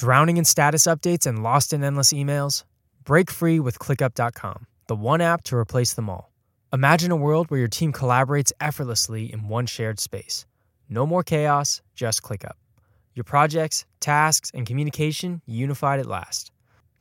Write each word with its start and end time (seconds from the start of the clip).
Drowning 0.00 0.38
in 0.38 0.46
status 0.46 0.84
updates 0.84 1.26
and 1.26 1.42
lost 1.42 1.74
in 1.74 1.84
endless 1.84 2.10
emails? 2.10 2.64
Break 3.04 3.30
free 3.30 3.60
with 3.60 3.78
ClickUp.com, 3.78 4.66
the 4.86 4.96
one 4.96 5.20
app 5.20 5.44
to 5.44 5.56
replace 5.56 5.92
them 5.92 6.08
all. 6.08 6.32
Imagine 6.72 7.10
a 7.10 7.16
world 7.16 7.50
where 7.50 7.60
your 7.60 7.68
team 7.68 7.92
collaborates 7.92 8.50
effortlessly 8.62 9.30
in 9.30 9.46
one 9.46 9.66
shared 9.66 10.00
space. 10.00 10.46
No 10.88 11.04
more 11.04 11.22
chaos, 11.22 11.82
just 11.94 12.22
ClickUp. 12.22 12.54
Your 13.14 13.24
projects, 13.24 13.84
tasks, 14.00 14.50
and 14.54 14.64
communication 14.64 15.42
unified 15.44 16.00
at 16.00 16.06
last. 16.06 16.50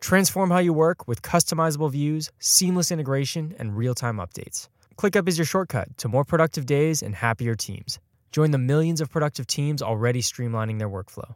Transform 0.02 0.52
how 0.52 0.59
you 0.59 0.73
work 0.73 1.08
with 1.08 1.22
customizable 1.22 1.90
views, 1.90 2.34
seamless 2.40 2.92
integration, 2.92 3.56
and 3.58 3.78
real 3.78 3.95
time 3.95 4.18
updates. 4.18 4.68
ClickUp 4.98 5.30
is 5.30 5.38
your 5.38 5.45
shortcut 5.45 5.98
to 6.00 6.09
more 6.09 6.26
productive 6.26 6.66
days 6.66 7.02
and 7.02 7.16
happier 7.16 7.56
teams. 7.56 7.98
Join 8.34 8.52
the 8.52 8.58
millions 8.58 9.00
of 9.00 9.09
productive 9.09 9.48
teams 9.48 9.81
already 9.81 10.22
streamlining 10.22 10.80
their 10.80 10.90
workflow. 10.90 11.36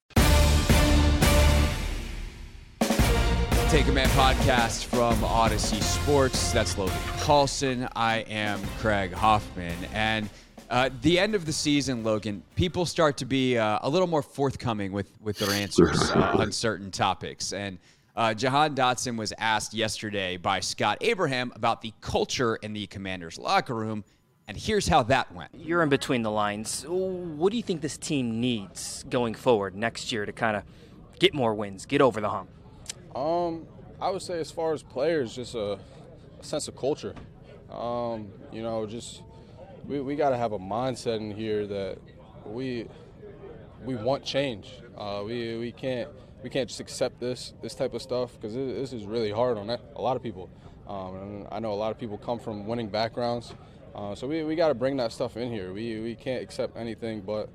Take 3.71 3.85
Command 3.85 4.11
podcast 4.11 4.83
from 4.83 5.15
Audacy 5.21 5.81
Sports. 5.81 6.51
That's 6.51 6.77
Logan 6.77 6.93
Paulsen. 7.19 7.89
I 7.95 8.17
am 8.27 8.61
Craig 8.79 9.13
Hoffman. 9.13 9.77
And 9.93 10.29
uh, 10.69 10.89
the 11.01 11.17
end 11.17 11.35
of 11.35 11.45
the 11.45 11.53
season, 11.53 12.03
Logan, 12.03 12.43
people 12.55 12.85
start 12.85 13.15
to 13.19 13.25
be 13.25 13.57
uh, 13.57 13.79
a 13.81 13.89
little 13.89 14.09
more 14.09 14.21
forthcoming 14.21 14.91
with, 14.91 15.09
with 15.21 15.37
their 15.37 15.51
answers 15.51 16.11
uh, 16.11 16.35
on 16.37 16.51
certain 16.51 16.91
topics. 16.91 17.53
And 17.53 17.79
uh, 18.17 18.33
Jahan 18.33 18.75
Dotson 18.75 19.17
was 19.17 19.31
asked 19.37 19.73
yesterday 19.73 20.35
by 20.35 20.59
Scott 20.59 20.97
Abraham 20.99 21.53
about 21.55 21.81
the 21.81 21.93
culture 22.01 22.57
in 22.57 22.73
the 22.73 22.87
commander's 22.87 23.39
locker 23.39 23.73
room. 23.73 24.03
And 24.49 24.57
here's 24.57 24.89
how 24.89 25.03
that 25.03 25.33
went. 25.33 25.51
You're 25.55 25.81
in 25.81 25.87
between 25.87 26.23
the 26.23 26.31
lines. 26.31 26.83
What 26.85 27.51
do 27.51 27.57
you 27.57 27.63
think 27.63 27.79
this 27.79 27.97
team 27.97 28.41
needs 28.41 29.05
going 29.09 29.33
forward 29.33 29.77
next 29.77 30.11
year 30.11 30.25
to 30.25 30.33
kind 30.33 30.57
of 30.57 30.63
get 31.19 31.33
more 31.33 31.53
wins, 31.53 31.85
get 31.85 32.01
over 32.01 32.19
the 32.19 32.31
hump? 32.31 32.49
Um, 33.15 33.67
I 33.99 34.09
would 34.09 34.21
say 34.21 34.39
as 34.39 34.51
far 34.51 34.73
as 34.73 34.83
players, 34.83 35.35
just 35.35 35.55
a, 35.55 35.77
a 36.39 36.43
sense 36.43 36.67
of 36.67 36.75
culture. 36.75 37.13
Um, 37.71 38.29
you 38.51 38.63
know, 38.63 38.85
just 38.85 39.21
we, 39.87 39.99
we 40.01 40.15
got 40.15 40.29
to 40.29 40.37
have 40.37 40.51
a 40.53 40.59
mindset 40.59 41.17
in 41.17 41.31
here 41.31 41.67
that 41.67 41.97
we 42.45 42.87
we 43.85 43.95
want 43.95 44.23
change. 44.23 44.73
Uh, 44.97 45.23
we 45.25 45.57
we 45.57 45.71
can't 45.71 46.09
we 46.43 46.49
can't 46.49 46.67
just 46.67 46.79
accept 46.79 47.19
this 47.19 47.53
this 47.61 47.75
type 47.75 47.93
of 47.93 48.01
stuff 48.01 48.33
because 48.33 48.53
this 48.53 48.93
is 48.93 49.05
really 49.05 49.31
hard 49.31 49.57
on 49.57 49.69
a 49.69 50.01
lot 50.01 50.15
of 50.15 50.23
people. 50.23 50.49
Um, 50.87 51.15
and 51.15 51.47
I 51.51 51.59
know 51.59 51.73
a 51.73 51.75
lot 51.75 51.91
of 51.91 51.99
people 51.99 52.17
come 52.17 52.39
from 52.39 52.65
winning 52.65 52.89
backgrounds, 52.89 53.53
uh, 53.95 54.15
so 54.15 54.27
we, 54.27 54.43
we 54.43 54.55
got 54.55 54.69
to 54.69 54.73
bring 54.73 54.97
that 54.97 55.11
stuff 55.11 55.37
in 55.37 55.51
here. 55.51 55.73
We 55.73 55.99
we 55.99 56.15
can't 56.15 56.41
accept 56.41 56.75
anything 56.75 57.21
but 57.21 57.49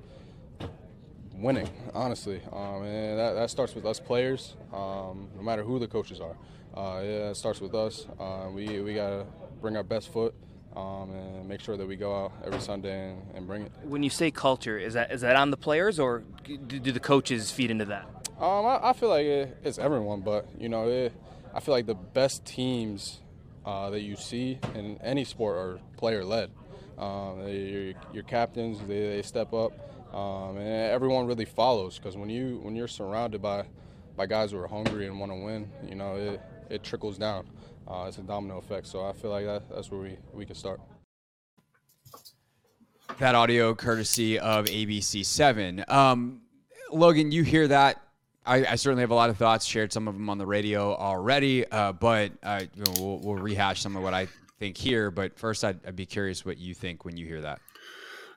winning, 1.38 1.68
honestly. 1.94 2.40
Um, 2.52 2.82
and 2.82 3.18
that, 3.18 3.32
that, 3.34 3.50
starts 3.50 3.74
with 3.74 3.86
us 3.86 4.00
players, 4.00 4.56
um, 4.72 5.28
no 5.36 5.42
matter 5.42 5.62
who 5.62 5.78
the 5.78 5.86
coaches 5.86 6.20
are. 6.20 6.36
Uh, 6.74 7.00
yeah, 7.02 7.30
it 7.30 7.36
starts 7.36 7.60
with 7.60 7.74
us. 7.74 8.06
Uh, 8.20 8.48
we 8.52 8.80
we 8.80 8.94
got 8.94 9.08
to 9.08 9.26
bring 9.60 9.76
our 9.76 9.82
best 9.82 10.12
foot 10.12 10.34
um, 10.76 11.10
and 11.10 11.48
make 11.48 11.60
sure 11.60 11.76
that 11.76 11.86
we 11.86 11.96
go 11.96 12.24
out 12.24 12.32
every 12.44 12.60
Sunday 12.60 13.10
and, 13.10 13.22
and, 13.34 13.46
bring 13.46 13.62
it. 13.62 13.72
When 13.82 14.02
you 14.02 14.10
say 14.10 14.30
culture, 14.30 14.78
is 14.78 14.92
that 14.94 15.10
is 15.10 15.22
that 15.22 15.36
on 15.36 15.50
the 15.50 15.56
players 15.56 15.98
or 15.98 16.22
do, 16.44 16.58
do 16.58 16.92
the 16.92 17.00
coaches 17.00 17.50
feed 17.50 17.70
into 17.70 17.86
that? 17.86 18.04
Um, 18.38 18.66
I, 18.66 18.90
I, 18.90 18.92
feel 18.92 19.08
like 19.08 19.24
it, 19.24 19.56
it's 19.64 19.78
everyone, 19.78 20.20
but 20.20 20.46
you 20.58 20.68
know, 20.68 20.88
it, 20.88 21.12
I 21.54 21.60
feel 21.60 21.72
like 21.72 21.86
the 21.86 21.94
best 21.94 22.44
teams 22.44 23.20
uh, 23.64 23.88
that 23.90 24.02
you 24.02 24.16
see 24.16 24.58
in 24.74 24.98
any 25.02 25.24
sport 25.24 25.56
are 25.56 25.80
player 25.96 26.24
led. 26.24 26.50
Um, 26.98 27.46
your, 27.46 27.94
your 28.12 28.22
captains, 28.26 28.78
they, 28.80 29.00
they 29.00 29.22
step 29.22 29.54
up 29.54 29.72
um, 30.16 30.56
and 30.56 30.90
everyone 30.90 31.26
really 31.26 31.44
follows 31.44 31.98
because 31.98 32.16
when 32.16 32.30
you 32.30 32.58
when 32.62 32.74
you're 32.74 32.88
surrounded 32.88 33.42
by 33.42 33.66
by 34.16 34.24
guys 34.24 34.52
who 34.52 34.58
are 34.58 34.66
hungry 34.66 35.06
and 35.06 35.20
want 35.20 35.30
to 35.30 35.36
win, 35.36 35.70
you 35.86 35.94
know 35.94 36.16
it, 36.16 36.40
it 36.70 36.82
trickles 36.82 37.18
down. 37.18 37.46
Uh, 37.86 38.06
it's 38.08 38.18
a 38.18 38.22
domino 38.22 38.58
effect. 38.58 38.86
So 38.86 39.04
I 39.04 39.12
feel 39.12 39.30
like 39.30 39.44
that, 39.44 39.68
that's 39.70 39.90
where 39.90 40.00
we, 40.00 40.16
we 40.32 40.44
can 40.44 40.54
start. 40.54 40.80
That 43.18 43.34
audio 43.34 43.74
courtesy 43.74 44.38
of 44.38 44.66
ABC7. 44.66 45.88
Um, 45.90 46.40
Logan, 46.90 47.30
you 47.30 47.44
hear 47.44 47.68
that? 47.68 48.02
I, 48.44 48.64
I, 48.66 48.74
certainly 48.76 49.02
have 49.02 49.10
a 49.10 49.14
lot 49.14 49.30
of 49.30 49.36
thoughts. 49.36 49.64
Shared 49.64 49.92
some 49.92 50.08
of 50.08 50.14
them 50.14 50.28
on 50.28 50.38
the 50.38 50.46
radio 50.46 50.94
already, 50.94 51.66
uh, 51.70 51.92
but 51.92 52.32
uh, 52.42 52.62
you 52.74 52.84
know, 52.84 52.92
we'll, 53.00 53.18
we'll, 53.18 53.42
rehash 53.42 53.80
some 53.80 53.96
of 53.96 54.02
what 54.02 54.14
I 54.14 54.28
think 54.58 54.76
here. 54.76 55.10
But 55.10 55.38
first, 55.38 55.64
I'd, 55.64 55.84
I'd 55.86 55.96
be 55.96 56.06
curious 56.06 56.44
what 56.44 56.58
you 56.58 56.74
think 56.74 57.04
when 57.04 57.16
you 57.16 57.26
hear 57.26 57.40
that. 57.42 57.60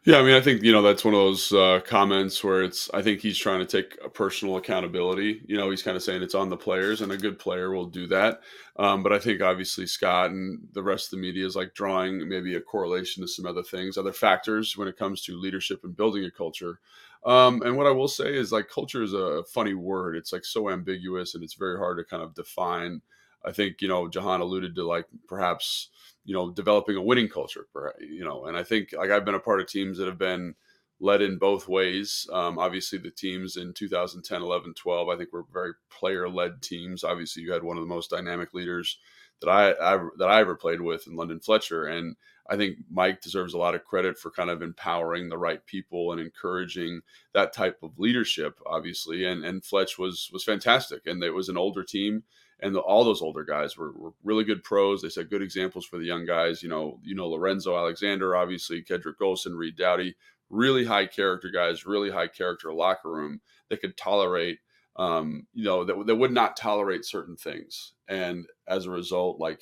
Yeah, 0.06 0.18
I 0.18 0.24
mean, 0.24 0.34
I 0.34 0.40
think 0.42 0.64
you 0.64 0.72
know 0.72 0.82
that's 0.82 1.04
one 1.04 1.14
of 1.14 1.20
those 1.20 1.52
uh, 1.52 1.82
comments 1.86 2.42
where 2.44 2.64
it's. 2.64 2.90
I 2.94 3.02
think 3.02 3.20
he's 3.20 3.38
trying 3.38 3.60
to 3.60 3.66
take 3.66 3.98
a 4.04 4.10
personal 4.10 4.56
accountability. 4.56 5.42
You 5.46 5.58
know, 5.58 5.70
he's 5.70 5.84
kind 5.84 5.98
of 5.98 6.04
saying 6.04 6.22
it's 6.24 6.36
on 6.36 6.50
the 6.50 6.56
players, 6.58 7.02
and 7.02 7.12
a 7.12 7.18
good 7.18 7.38
player 7.38 7.72
will 7.72 7.86
do 7.86 8.08
that. 8.08 8.40
Um, 8.78 9.04
but 9.04 9.12
I 9.12 9.20
think 9.20 9.42
obviously 9.42 9.86
Scott 9.86 10.32
and 10.32 10.60
the 10.72 10.82
rest 10.84 11.08
of 11.08 11.12
the 11.12 11.22
media 11.22 11.46
is 11.46 11.56
like 11.58 11.74
drawing 11.74 12.28
maybe 12.30 12.56
a 12.56 12.62
correlation 12.62 13.22
to 13.24 13.28
some 13.28 13.46
other 13.46 13.62
things, 13.64 13.98
other 13.98 14.14
factors 14.14 14.78
when 14.78 14.88
it 14.88 14.98
comes 14.98 15.22
to 15.24 15.38
leadership 15.38 15.82
and 15.84 15.98
building 15.98 16.24
a 16.24 16.32
culture. 16.32 16.80
Um, 17.26 17.62
and 17.64 17.76
what 17.76 17.86
I 17.88 17.92
will 17.92 18.08
say 18.08 18.34
is 18.34 18.54
like 18.54 18.70
culture 18.70 19.04
is 19.04 19.14
a 19.14 19.44
funny 19.54 19.74
word. 19.74 20.16
It's 20.16 20.32
like 20.32 20.46
so 20.46 20.70
ambiguous, 20.70 21.36
and 21.36 21.44
it's 21.44 21.56
very 21.56 21.78
hard 21.78 21.98
to 21.98 22.06
kind 22.06 22.24
of 22.24 22.34
define. 22.36 23.02
I 23.46 23.52
think 23.52 23.82
you 23.82 23.90
know 23.90 24.08
Jahan 24.08 24.40
alluded 24.40 24.76
to 24.76 24.88
like 24.88 25.06
perhaps 25.28 25.90
you 26.30 26.36
know 26.36 26.52
developing 26.52 26.96
a 26.96 27.02
winning 27.02 27.28
culture 27.28 27.66
you 28.00 28.24
know 28.24 28.46
and 28.46 28.56
i 28.56 28.62
think 28.62 28.94
like 28.96 29.10
i've 29.10 29.26
been 29.26 29.34
a 29.34 29.40
part 29.40 29.60
of 29.60 29.68
teams 29.68 29.98
that 29.98 30.06
have 30.06 30.20
been 30.20 30.54
led 31.00 31.22
in 31.22 31.38
both 31.38 31.68
ways. 31.68 32.28
Um, 32.32 32.60
obviously 32.60 33.00
the 33.00 33.10
teams 33.10 33.56
in 33.56 33.74
2010 33.74 34.42
11 34.42 34.74
12 34.74 35.08
i 35.08 35.16
think 35.16 35.32
were 35.32 35.46
very 35.52 35.72
player 35.90 36.30
led 36.30 36.62
teams. 36.62 37.04
Obviously 37.04 37.42
you 37.42 37.54
had 37.54 37.64
one 37.64 37.78
of 37.78 37.84
the 37.84 37.94
most 37.96 38.10
dynamic 38.10 38.54
leaders 38.54 39.00
that 39.42 39.50
I, 39.50 39.72
I 39.72 40.00
that 40.18 40.30
i 40.30 40.42
ever 40.42 40.56
played 40.56 40.82
with 40.82 41.08
in 41.08 41.16
london 41.16 41.40
fletcher 41.40 41.86
and 41.86 42.16
i 42.50 42.58
think 42.58 42.78
mike 42.92 43.22
deserves 43.22 43.54
a 43.54 43.58
lot 43.58 43.76
of 43.76 43.86
credit 43.86 44.18
for 44.18 44.32
kind 44.32 44.50
of 44.50 44.62
empowering 44.62 45.30
the 45.30 45.38
right 45.38 45.66
people 45.66 46.12
and 46.12 46.20
encouraging 46.20 47.02
that 47.34 47.54
type 47.54 47.78
of 47.82 47.98
leadership 47.98 48.60
obviously 48.66 49.26
and 49.26 49.46
and 49.46 49.64
fletch 49.64 49.98
was 49.98 50.30
was 50.34 50.44
fantastic 50.44 51.06
and 51.06 51.24
it 51.24 51.34
was 51.34 51.50
an 51.50 51.58
older 51.58 51.84
team 51.84 52.24
and 52.62 52.76
the, 52.76 52.80
all 52.80 53.04
those 53.04 53.22
older 53.22 53.44
guys 53.44 53.78
were, 53.78 53.92
were, 53.94 54.12
really 54.24 54.44
good 54.44 54.64
pros. 54.64 55.02
They 55.02 55.10
set 55.10 55.30
good 55.30 55.42
examples 55.42 55.86
for 55.86 55.98
the 55.98 56.06
young 56.06 56.26
guys. 56.26 56.62
You 56.62 56.70
know, 56.70 57.00
you 57.04 57.16
know 57.16 57.30
Lorenzo 57.30 57.78
Alexander, 57.78 58.36
obviously 58.36 58.84
Kedric 58.84 59.16
Golston, 59.22 59.58
Reed 59.58 59.78
Doughty, 59.78 60.16
really 60.50 60.86
high 60.86 61.06
character 61.06 61.50
guys, 61.50 61.86
really 61.86 62.10
high 62.10 62.28
character 62.28 62.74
locker 62.74 63.12
room 63.12 63.42
that 63.70 63.82
could 63.82 63.96
tolerate, 63.98 64.60
um, 64.96 65.48
you 65.54 65.64
know, 65.64 65.84
that, 65.84 66.06
that 66.08 66.16
would 66.16 66.32
not 66.32 66.58
tolerate 66.58 67.06
certain 67.06 67.36
things. 67.36 67.94
And 68.08 68.46
as 68.68 68.86
a 68.86 68.92
result, 68.92 69.40
like 69.40 69.62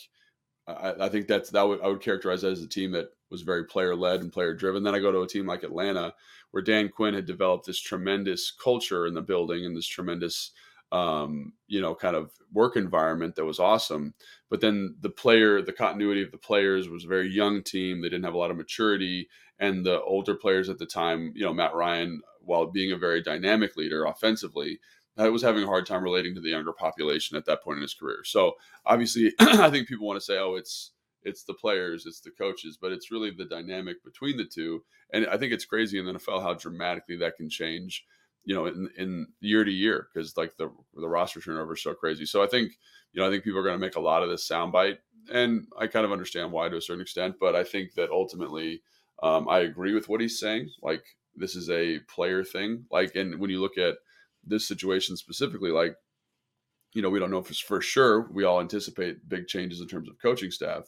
I, 0.67 0.94
I 1.01 1.09
think 1.09 1.27
that's 1.27 1.49
that 1.51 1.67
would 1.67 1.81
I 1.81 1.88
would 1.88 2.01
characterize 2.01 2.44
as 2.44 2.61
a 2.61 2.67
team 2.67 2.91
that 2.91 3.09
was 3.29 3.41
very 3.41 3.65
player 3.65 3.95
led 3.95 4.21
and 4.21 4.31
player 4.31 4.53
driven. 4.53 4.83
Then 4.83 4.95
I 4.95 4.99
go 4.99 5.11
to 5.11 5.21
a 5.21 5.27
team 5.27 5.45
like 5.45 5.63
Atlanta, 5.63 6.13
where 6.51 6.63
Dan 6.63 6.89
Quinn 6.89 7.13
had 7.13 7.25
developed 7.25 7.65
this 7.65 7.79
tremendous 7.79 8.51
culture 8.51 9.05
in 9.05 9.13
the 9.13 9.21
building 9.21 9.65
and 9.65 9.75
this 9.75 9.88
tremendous, 9.88 10.51
um, 10.92 11.54
you 11.68 11.81
know, 11.81 11.95
kind 11.95 12.16
of 12.16 12.31
work 12.54 12.75
environment 12.75 13.36
that 13.36 13.45
was 13.45 13.60
awesome. 13.60 14.13
But 14.50 14.62
then 14.62 14.95
the 15.01 15.10
player, 15.10 15.62
the 15.62 15.74
continuity 15.74 16.22
of 16.22 16.31
the 16.31 16.38
players 16.38 16.88
was 16.88 17.04
a 17.04 17.10
very 17.10 17.30
young 17.30 17.63
team. 17.63 18.01
They 18.01 18.10
didn't 18.10 18.25
have 18.25 18.34
a 18.34 18.38
lot 18.38 18.51
of 18.51 18.57
maturity, 18.57 19.28
and 19.60 19.86
the 19.86 20.01
older 20.01 20.36
players 20.36 20.69
at 20.69 20.78
the 20.78 20.86
time, 20.86 21.34
you 21.36 21.44
know, 21.44 21.54
Matt 21.54 21.74
Ryan, 21.74 22.22
while 22.42 22.68
being 22.68 22.92
a 22.92 22.98
very 22.98 23.22
dynamic 23.22 23.75
leader 23.75 24.06
offensively, 24.06 24.80
uh, 25.18 25.30
was 25.31 25.42
having 25.42 25.63
a 25.63 25.68
hard 25.68 25.86
time 25.86 26.04
relating 26.04 26.36
to 26.36 26.42
the 26.42 26.50
younger 26.50 26.74
population 26.74 27.38
at 27.38 27.45
that 27.45 27.63
point 27.63 27.78
in 27.78 27.81
his 27.81 27.94
career. 27.94 28.19
So 28.24 28.54
obviously, 28.86 29.33
I 29.40 29.69
think 29.69 29.88
people 29.88 30.07
want 30.07 30.19
to 30.19 30.25
say, 30.25 30.38
"Oh, 30.38 30.56
it's 30.56 30.92
it's 31.24 31.44
the 31.44 31.54
players, 31.54 32.06
it's 32.06 32.22
the 32.22 32.31
coaches," 32.31 32.78
but 32.80 32.92
it's 32.92 33.12
really 33.12 33.31
the 33.31 33.45
dynamic 33.45 34.04
between 34.04 34.38
the 34.38 34.45
two. 34.45 34.83
And 35.12 35.28
I 35.28 35.38
think 35.38 35.54
it's 35.54 35.66
crazy 35.66 36.00
in 36.00 36.06
the 36.06 36.13
NFL 36.13 36.44
how 36.44 36.54
dramatically 36.54 37.18
that 37.18 37.36
can 37.36 37.50
change, 37.50 38.06
you 38.47 38.55
know, 38.55 38.65
in, 38.65 38.89
in 38.97 39.27
year 39.41 39.65
to 39.65 39.71
year 39.71 40.07
because 40.13 40.38
like 40.38 40.55
the 40.55 40.71
the 40.95 41.07
roster 41.07 41.41
turnover 41.41 41.73
is 41.73 41.83
so 41.83 41.94
crazy. 41.94 42.25
So 42.25 42.41
I 42.41 42.47
think 42.47 42.71
you 43.11 43.21
know 43.21 43.27
I 43.27 43.29
think 43.29 43.44
people 43.44 43.59
are 43.59 43.63
going 43.63 43.75
to 43.75 43.85
make 43.85 43.97
a 43.97 44.01
lot 44.01 44.23
of 44.23 44.29
this 44.29 44.47
soundbite, 44.47 44.99
and 45.29 45.67
I 45.77 45.88
kind 45.88 46.05
of 46.05 46.13
understand 46.13 46.53
why 46.53 46.69
to 46.69 46.77
a 46.77 46.81
certain 46.81 47.01
extent. 47.01 47.35
But 47.41 47.57
I 47.57 47.65
think 47.65 47.94
that 47.95 48.09
ultimately, 48.09 48.81
um, 49.21 49.49
I 49.49 49.59
agree 49.59 49.94
with 49.94 50.07
what 50.07 50.21
he's 50.21 50.39
saying. 50.39 50.69
Like 50.81 51.03
this 51.35 51.57
is 51.57 51.69
a 51.69 51.99
player 52.07 52.41
thing. 52.41 52.85
Like, 52.89 53.17
and 53.17 53.38
when 53.38 53.49
you 53.49 53.59
look 53.59 53.77
at 53.77 53.97
this 54.45 54.65
situation 54.65 55.17
specifically, 55.17 55.71
like, 55.71 55.97
you 56.94 57.01
know, 57.01 57.09
we 57.09 57.19
don't 57.19 57.31
know 57.31 57.39
if 57.39 57.49
it's 57.49 57.59
for 57.59 57.81
sure. 57.81 58.29
We 58.31 58.45
all 58.45 58.61
anticipate 58.61 59.27
big 59.27 59.47
changes 59.47 59.81
in 59.81 59.89
terms 59.89 60.07
of 60.07 60.21
coaching 60.21 60.51
staff, 60.51 60.85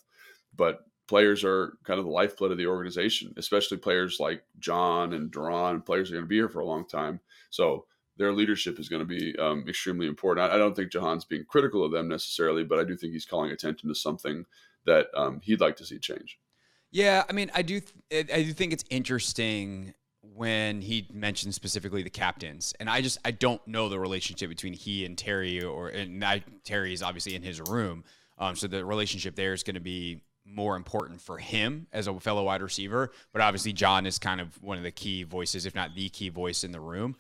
but 0.56 0.86
players 1.10 1.44
are 1.44 1.78
kind 1.84 2.00
of 2.00 2.06
the 2.06 2.12
lifeblood 2.12 2.52
of 2.52 2.58
the 2.58 2.68
organization, 2.68 3.34
especially 3.36 3.78
players 3.78 4.18
like 4.18 4.44
Jon 4.60 5.12
and 5.12 5.30
Daron. 5.30 5.86
Players 5.86 6.10
are 6.10 6.14
going 6.14 6.24
to 6.24 6.30
be 6.30 6.38
here 6.38 6.48
for 6.48 6.62
a 6.62 6.66
long 6.66 6.88
time. 6.88 7.20
So 7.50 7.86
their 8.18 8.34
leadership 8.34 8.80
is 8.80 8.90
going 8.90 9.00
to 9.00 9.06
be 9.06 9.36
um, 9.40 9.66
extremely 9.68 10.06
important. 10.08 10.52
I, 10.52 10.56
I, 10.56 10.58
don't 10.58 10.76
think 10.76 10.92
Jahan's 10.92 11.26
being 11.26 11.46
critical 11.48 11.84
of 11.84 11.92
them 11.92 12.08
necessarily, 12.08 12.64
but 12.64 12.78
I 12.80 12.84
do 12.84 12.96
think 12.96 13.14
he's 13.14 13.26
calling 13.26 13.52
attention 13.52 13.88
to 13.88 13.96
something 13.96 14.46
that 14.86 15.08
um, 15.16 15.40
he'd 15.42 15.62
like 15.62 15.78
to 15.78 15.86
see 15.86 16.00
change. 16.00 16.38
Yeah, 16.92 17.24
I 17.30 17.34
mean, 17.34 17.52
I 17.54 17.62
do. 17.62 17.82
Th- 18.10 18.32
I 18.34 18.44
do 18.44 18.52
think 18.52 18.74
it's 18.74 18.84
interesting 18.90 19.94
when 20.22 20.82
he 20.82 21.08
mentioned 21.14 21.54
specifically 21.54 22.02
the 22.02 22.10
captains, 22.10 22.74
and 22.80 22.90
I 22.90 23.02
just 23.02 23.20
I 23.24 23.32
don't 23.32 23.66
know 23.68 23.90
the 23.90 24.00
relationship 24.00 24.50
between 24.50 24.74
he 24.74 25.06
and 25.06 25.16
Terry, 25.16 25.64
or 25.64 25.90
and 25.90 26.26
I, 26.26 26.44
Terry 26.64 26.94
is 26.94 27.04
obviously 27.04 27.36
in 27.36 27.44
his 27.44 27.62
room, 27.62 28.04
um, 28.40 28.56
so 28.56 28.68
the 28.68 28.84
relationship 28.84 29.36
there 29.36 29.54
is 29.54 29.62
going 29.62 29.76
to 29.76 29.80
be 29.80 30.22
more 30.46 30.76
important 30.76 31.22
for 31.22 31.38
him 31.38 31.86
as 31.94 32.08
a 32.08 32.20
fellow 32.20 32.44
wide 32.44 32.64
receiver. 32.64 33.12
But 33.32 33.44
obviously, 33.44 33.72
Jon 33.72 34.08
is 34.08 34.18
kind 34.18 34.42
of 34.42 34.62
one 34.64 34.78
of 34.78 34.84
the 34.84 34.92
key 34.92 35.24
voices, 35.24 35.68
if 35.68 35.76
not 35.76 35.94
the 35.94 36.10
key 36.10 36.30
voice 36.30 36.64
in 36.64 36.72
the 36.72 36.80
room. 36.80 37.16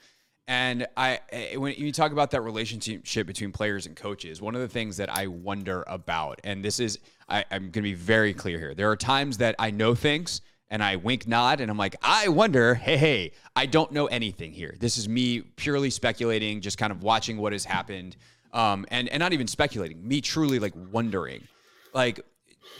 And 0.49 0.87
I, 0.97 1.19
eh, 1.31 1.57
when 1.57 1.75
you 1.77 1.91
talk 1.91 2.11
about 2.11 2.31
that 2.31 2.41
relationship 2.41 3.27
between 3.27 3.51
players 3.51 3.85
and 3.85 3.95
coaches, 3.95 4.41
one 4.41 4.55
of 4.55 4.61
the 4.61 4.67
things 4.67 4.97
that 4.97 5.07
I 5.15 5.27
wonder 5.27 5.83
about, 5.85 6.41
and 6.43 6.65
this 6.65 6.79
is, 6.79 6.97
I, 7.29 7.45
I'm 7.51 7.65
going 7.65 7.71
to 7.71 7.81
be 7.83 7.93
very 7.93 8.33
clear 8.33 8.57
here. 8.57 8.73
There 8.73 8.89
are 8.89 8.95
times 8.95 9.37
that 9.37 9.53
I 9.59 9.69
know 9.69 9.93
things 9.93 10.41
and 10.71 10.83
I 10.83 10.95
wink 10.95 11.27
nod 11.27 11.61
and 11.61 11.69
I'm 11.69 11.77
like, 11.77 11.97
I 12.01 12.29
wonder, 12.29 12.73
hey, 12.73 12.97
hey, 12.97 13.31
I 13.55 13.67
don't 13.67 13.91
know 13.91 14.07
anything 14.07 14.51
here. 14.51 14.75
This 14.79 14.97
is 14.97 15.07
me 15.07 15.41
purely 15.41 15.91
speculating, 15.91 16.61
just 16.61 16.79
kind 16.79 16.91
of 16.91 17.03
watching 17.03 17.37
what 17.37 17.53
has 17.53 17.63
happened. 17.63 18.17
Um, 18.51 18.87
and, 18.89 19.07
and 19.09 19.19
not 19.19 19.33
even 19.33 19.45
speculating, 19.45 20.07
me 20.07 20.19
truly 20.19 20.57
like 20.57 20.73
wondering. 20.91 21.47
Like, 21.93 22.21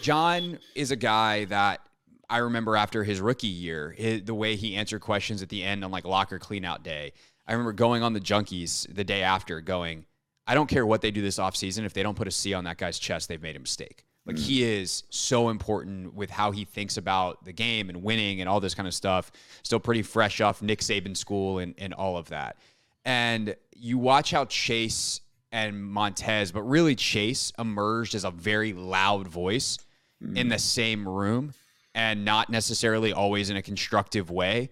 Jon 0.02 0.58
is 0.74 0.90
a 0.90 0.96
guy 0.96 1.46
that 1.46 1.82
I 2.30 2.40
remember 2.40 2.76
after 2.76 3.04
his 3.04 3.20
rookie 3.20 3.48
year, 3.48 3.92
his, 3.98 4.24
the 4.24 4.36
way 4.36 4.56
he 4.56 4.76
answered 4.76 5.02
questions 5.02 5.42
at 5.42 5.50
the 5.50 5.64
end 5.64 5.84
on 5.84 5.90
like 5.90 6.06
locker 6.06 6.38
cleanout 6.38 6.84
day. 6.84 7.14
I 7.50 7.54
remember 7.54 7.74
going 7.74 8.04
on 8.04 8.14
the 8.14 8.20
junkies 8.22 8.94
the 8.94 9.04
day 9.04 9.24
after, 9.24 9.60
going, 9.60 10.06
I 10.46 10.54
don't 10.54 10.68
care 10.68 10.86
what 10.86 11.02
they 11.02 11.10
do 11.10 11.24
this 11.24 11.40
offseason. 11.40 11.84
If 11.84 11.94
they 11.94 12.04
don't 12.04 12.16
put 12.16 12.28
a 12.28 12.32
C 12.32 12.54
on 12.54 12.64
that 12.66 12.78
guy's 12.78 13.00
chest, 13.00 13.28
they've 13.28 13.42
made 13.42 13.56
a 13.56 13.60
mistake. 13.60 14.06
Like 14.28 14.36
mm. 14.36 14.40
he 14.40 14.64
is 14.64 15.04
so 15.10 15.50
important 15.50 16.14
with 16.14 16.30
how 16.30 16.52
he 16.52 16.64
thinks 16.64 16.98
about 16.98 17.44
the 17.44 17.52
game 17.52 17.90
and 17.90 18.04
winning 18.04 18.40
and 18.40 18.48
all 18.48 18.60
this 18.60 18.76
kind 18.76 18.88
of 18.88 18.94
stuff. 18.94 19.32
Still 19.64 19.80
pretty 19.80 20.04
fresh 20.04 20.42
off 20.42 20.62
Nick 20.62 20.82
Saban 20.82 21.18
school 21.18 21.58
and, 21.58 21.74
and 21.80 21.92
all 21.96 22.18
of 22.18 22.30
that. 22.30 22.58
And 23.04 23.56
you 23.76 23.98
watch 23.98 24.30
how 24.30 24.46
Chase 24.46 25.22
and 25.52 25.84
Montez, 25.84 26.52
but 26.52 26.62
really 26.62 26.94
Chase 26.94 27.52
emerged 27.58 28.14
as 28.14 28.26
a 28.26 28.32
very 28.32 28.74
loud 28.74 29.28
voice 29.28 29.80
mm. 30.24 30.38
in 30.38 30.50
the 30.50 30.60
same 30.60 31.08
room 31.08 31.54
and 31.96 32.24
not 32.24 32.52
necessarily 32.52 33.12
always 33.12 33.50
in 33.50 33.58
a 33.58 33.64
constructive 33.64 34.30
way. 34.30 34.70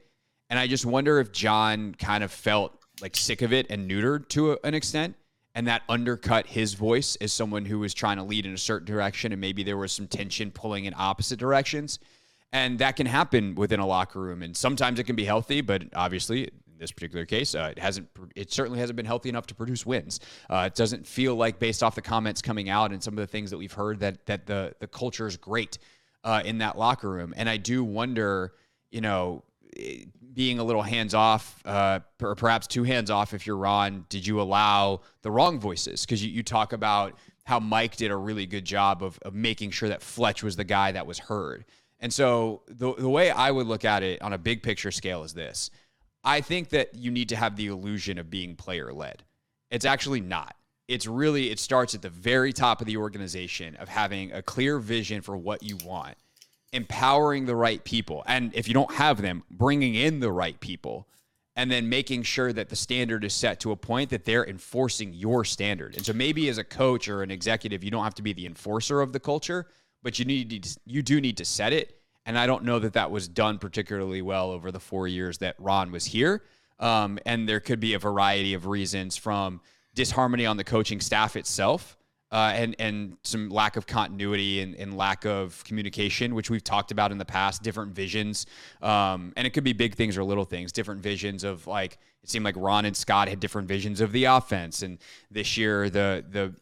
And 0.49 0.57
I 0.57 0.67
just 0.67 0.85
wonder 0.85 1.19
if 1.19 1.31
Jon 1.31 1.93
kind 1.95 2.23
of 2.23 2.31
felt 2.31 2.73
like 3.01 3.15
sick 3.15 3.41
of 3.41 3.53
it 3.53 3.67
and 3.69 3.89
neutered 3.89 4.27
to 4.29 4.53
a, 4.53 4.57
an 4.63 4.73
extent 4.73 5.15
and 5.57 5.67
that 5.67 5.81
undercut 5.89 6.45
his 6.45 6.75
voice 6.75 7.15
as 7.17 7.33
someone 7.33 7.65
who 7.65 7.79
was 7.79 7.93
trying 7.93 8.17
to 8.17 8.23
lead 8.23 8.45
in 8.45 8.53
a 8.53 8.57
certain 8.57 8.85
direction 8.85 9.31
and 9.31 9.41
maybe 9.41 9.63
there 9.63 9.77
was 9.77 9.91
some 9.91 10.07
tension 10.07 10.51
pulling 10.51 10.85
in 10.85 10.93
opposite 10.95 11.39
directions. 11.39 11.99
And 12.53 12.79
that 12.79 12.95
can 12.95 13.07
happen 13.07 13.55
within 13.55 13.79
a 13.79 13.85
locker 13.85 14.21
room 14.21 14.41
and 14.41 14.55
sometimes 14.55 14.99
it 14.99 15.03
can 15.03 15.15
be 15.15 15.25
healthy 15.25 15.61
but 15.61 15.83
obviously 15.95 16.43
in 16.43 16.77
this 16.77 16.91
particular 16.91 17.25
case 17.25 17.55
uh, 17.55 17.69
it 17.71 17.79
hasn't 17.79 18.07
it 18.35 18.51
certainly 18.51 18.79
hasn't 18.79 18.95
been 18.95 19.05
healthy 19.05 19.29
enough 19.29 19.47
to 19.47 19.55
produce 19.55 19.85
wins. 19.85 20.19
Uh, 20.49 20.69
it 20.71 20.75
doesn't 20.75 21.05
feel 21.05 21.35
like 21.35 21.59
based 21.59 21.83
off 21.83 21.95
the 21.95 22.01
comments 22.01 22.41
coming 22.41 22.69
out 22.69 22.91
and 22.91 23.03
some 23.03 23.15
of 23.15 23.19
the 23.19 23.27
things 23.27 23.49
that 23.49 23.57
we've 23.57 23.73
heard 23.73 23.99
that 23.99 24.25
that 24.27 24.45
the 24.45 24.73
the 24.79 24.87
culture 24.87 25.27
is 25.27 25.37
great 25.37 25.79
uh, 26.23 26.41
in 26.45 26.59
that 26.59 26.77
locker 26.77 27.09
room. 27.09 27.33
And 27.35 27.49
i 27.49 27.57
do 27.57 27.83
wonder 27.83 28.53
you 28.91 29.01
know 29.01 29.43
being 30.33 30.59
a 30.59 30.63
little 30.63 30.81
hands 30.81 31.13
off, 31.13 31.61
uh, 31.65 31.99
or 32.21 32.35
perhaps 32.35 32.67
too 32.67 32.83
hands 32.83 33.09
off 33.09 33.33
if 33.33 33.47
you're 33.47 33.57
Ron? 33.57 34.05
Did 34.09 34.25
you 34.25 34.39
allow 34.41 35.01
the 35.21 35.31
wrong 35.31 35.59
voices? 35.59 36.05
Because 36.05 36.23
you, 36.23 36.31
you 36.31 36.43
talk 36.43 36.73
about 36.73 37.17
how 37.43 37.59
Mike 37.59 37.95
did 37.95 38.11
a 38.11 38.15
really 38.15 38.45
good 38.45 38.65
job 38.65 39.01
of, 39.01 39.17
of 39.23 39.33
making 39.33 39.71
sure 39.71 39.89
that 39.89 40.01
Fletch 40.01 40.43
was 40.43 40.55
the 40.55 40.63
guy 40.63 40.91
that 40.91 41.07
was 41.07 41.17
heard. 41.17 41.65
And 41.99 42.13
so 42.13 42.61
the, 42.67 42.93
the 42.93 43.09
way 43.09 43.31
I 43.31 43.51
would 43.51 43.67
look 43.67 43.85
at 43.85 44.03
it 44.03 44.21
on 44.21 44.33
a 44.33 44.37
big 44.37 44.61
picture 44.61 44.91
scale 44.91 45.23
is 45.23 45.33
this 45.33 45.71
I 46.23 46.41
think 46.41 46.69
that 46.69 46.93
you 46.93 47.09
need 47.09 47.29
to 47.29 47.35
have 47.35 47.55
the 47.55 47.67
illusion 47.67 48.17
of 48.17 48.29
being 48.29 48.55
player 48.55 48.91
led. 48.91 49.23
It's 49.71 49.85
actually 49.85 50.21
not. 50.21 50.55
It's 50.87 51.07
really, 51.07 51.49
it 51.49 51.59
starts 51.59 51.95
at 51.95 52.01
the 52.01 52.09
very 52.09 52.53
top 52.53 52.81
of 52.81 52.87
the 52.87 52.97
organization 52.97 53.75
of 53.77 53.89
having 53.89 54.31
a 54.31 54.41
clear 54.41 54.77
vision 54.79 55.21
for 55.21 55.35
what 55.35 55.63
you 55.63 55.77
want 55.85 56.15
empowering 56.73 57.45
the 57.45 57.55
right 57.55 57.83
people. 57.83 58.23
And 58.27 58.53
if 58.53 58.67
you 58.67 58.73
don't 58.73 58.93
have 58.93 59.21
them, 59.21 59.43
bringing 59.49 59.95
in 59.95 60.19
the 60.19 60.31
right 60.31 60.59
people 60.59 61.07
and 61.55 61.71
then 61.71 61.89
making 61.89 62.21
sure 62.23 62.53
that 62.53 62.69
the 62.69 62.75
standard 62.75 63.23
is 63.23 63.33
set 63.33 63.59
to 63.61 63.71
a 63.71 63.75
point 63.75 64.11
that 64.11 64.25
they're 64.25 64.45
enforcing 64.45 65.13
your 65.13 65.43
standard. 65.43 65.95
And 65.95 66.05
so 66.05 66.13
maybe 66.13 66.49
as 66.49 66.59
a 66.59 66.63
coach 66.63 67.07
or 67.07 67.23
an 67.23 67.31
executive, 67.31 67.83
you 67.83 67.89
don't 67.89 68.03
have 68.03 68.15
to 68.15 68.21
be 68.21 68.31
the 68.31 68.45
enforcer 68.45 69.01
of 69.01 69.11
the 69.11 69.19
culture, 69.19 69.65
but 70.03 70.19
you 70.19 70.25
need 70.25 70.63
to, 70.63 70.79
you 70.85 71.01
do 71.01 71.19
need 71.19 71.37
to 71.37 71.45
set 71.45 71.73
it. 71.73 71.99
And 72.27 72.37
I 72.37 72.45
don't 72.45 72.63
know 72.63 72.77
that 72.79 72.93
that 72.93 73.09
was 73.09 73.27
done 73.27 73.57
particularly 73.57 74.21
well 74.21 74.51
over 74.51 74.71
the 74.71 74.79
four 74.79 75.07
years 75.07 75.39
that 75.39 75.55
Ron 75.57 75.91
was 75.91 76.05
here. 76.05 76.43
Um, 76.79 77.17
and 77.25 77.49
there 77.49 77.59
could 77.59 77.79
be 77.79 77.95
a 77.95 77.99
variety 77.99 78.53
of 78.53 78.67
reasons 78.67 79.17
from 79.17 79.61
disharmony 79.95 80.45
on 80.45 80.57
the 80.57 80.63
coaching 80.63 81.01
staff 81.01 81.35
itself 81.35 81.96
uh, 82.31 82.51
and 82.55 82.75
and 82.79 83.17
some 83.23 83.49
lack 83.49 83.77
of 83.77 83.87
continuity 83.87 84.61
and, 84.61 84.75
and, 84.75 84.97
lack 84.97 85.25
of 85.25 85.63
communication, 85.63 86.35
which 86.35 86.49
we've 86.49 86.63
talked 86.63 86.91
about 86.91 87.11
in 87.11 87.17
the 87.17 87.25
past. 87.25 87.63
Different 87.63 87.93
visions, 87.93 88.45
um, 88.81 89.33
and 89.37 89.47
it 89.47 89.51
could 89.51 89.63
be 89.63 89.73
big 89.73 89.95
things 89.95 90.17
or 90.17 90.23
little 90.23 90.43
things. 90.43 90.71
Different 90.71 91.01
visions 91.01 91.43
of 91.43 91.65
like 91.67 91.97
it 92.23 92.29
seemed 92.29 92.43
like 92.43 92.55
Ron 92.57 92.85
and 92.85 92.95
Scott 92.95 93.29
had 93.29 93.39
different 93.39 93.67
visions 93.67 94.01
of 94.01 94.11
the 94.11 94.25
offense, 94.25 94.81
and 94.81 94.97
this 95.31 95.57
year 95.57 95.89
the 95.89 96.23
the 96.29 96.53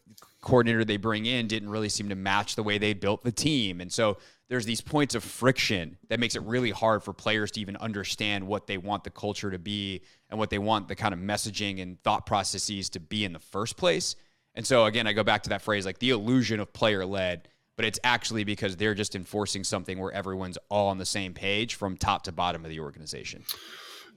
coordinator 0.42 0.86
they 0.86 0.98
bring 0.98 1.26
in 1.26 1.48
didn't 1.48 1.70
really 1.70 1.90
seem 1.90 2.10
to 2.10 2.16
match 2.16 2.56
the 2.56 2.62
way 2.62 2.78
they 2.78 2.94
built 2.94 3.24
the 3.24 3.32
team, 3.32 3.82
and 3.82 3.92
so 3.92 4.18
there's 4.48 4.66
these 4.66 4.82
points 4.82 5.16
of 5.16 5.24
friction 5.24 5.98
that 6.10 6.20
makes 6.20 6.36
it 6.36 6.44
really 6.44 6.70
hard 6.70 7.04
for 7.04 7.14
players 7.14 7.50
to 7.52 7.60
even 7.62 7.76
understand 7.78 8.46
what 8.46 8.68
they 8.68 8.78
want 8.78 9.04
the 9.04 9.10
culture 9.10 9.50
to 9.50 9.58
be 9.58 10.02
and 10.30 10.38
what 10.38 10.52
they 10.52 10.60
want 10.60 10.88
the 10.88 10.96
kind 10.96 11.14
of 11.14 11.20
messaging 11.20 11.82
and 11.82 12.02
thought 12.04 12.26
processes 12.26 12.90
to 12.90 13.00
be 13.00 13.26
in 13.26 13.34
the 13.34 13.40
first 13.40 13.76
place. 13.76 14.16
And 14.56 14.66
so 14.66 14.86
again, 14.86 15.08
I 15.08 15.14
go 15.14 15.24
back 15.24 15.44
to 15.44 15.50
that 15.50 15.62
phrase 15.62 15.86
like 15.86 16.00
the 16.00 16.12
illusion 16.12 16.60
of 16.60 16.72
player 16.74 17.06
led, 17.06 17.48
but 17.76 17.86
it's 17.86 18.00
actually 18.04 18.44
because 18.44 18.78
they're 18.78 18.94
just 18.94 19.16
enforcing 19.16 19.64
something 19.64 20.00
where 20.00 20.12
everyone's 20.12 20.58
all 20.70 20.88
on 20.88 20.98
the 20.98 21.06
same 21.06 21.34
page 21.34 21.76
from 21.76 21.98
top 21.98 22.24
to 22.24 22.32
bottom 22.32 22.64
of 22.64 22.70
the 22.70 22.80
organization. 22.80 23.44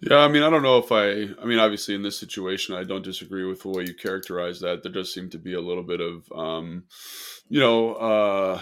Yeah, 0.00 0.18
I 0.18 0.28
mean, 0.28 0.44
I 0.44 0.50
don't 0.50 0.62
know 0.62 0.78
if 0.78 0.92
I, 0.92 1.34
I 1.42 1.44
mean, 1.44 1.58
obviously 1.58 1.96
in 1.96 2.02
this 2.02 2.18
situation, 2.18 2.76
I 2.76 2.84
don't 2.84 3.02
disagree 3.02 3.44
with 3.44 3.62
the 3.62 3.68
way 3.70 3.84
you 3.84 3.94
characterize 3.94 4.60
that. 4.60 4.84
There 4.84 4.92
does 4.92 5.12
seem 5.12 5.28
to 5.30 5.38
be 5.38 5.54
a 5.54 5.60
little 5.60 5.82
bit 5.82 6.00
of, 6.00 6.30
um, 6.32 6.84
you 7.48 7.58
know, 7.58 7.94
uh, 7.94 8.60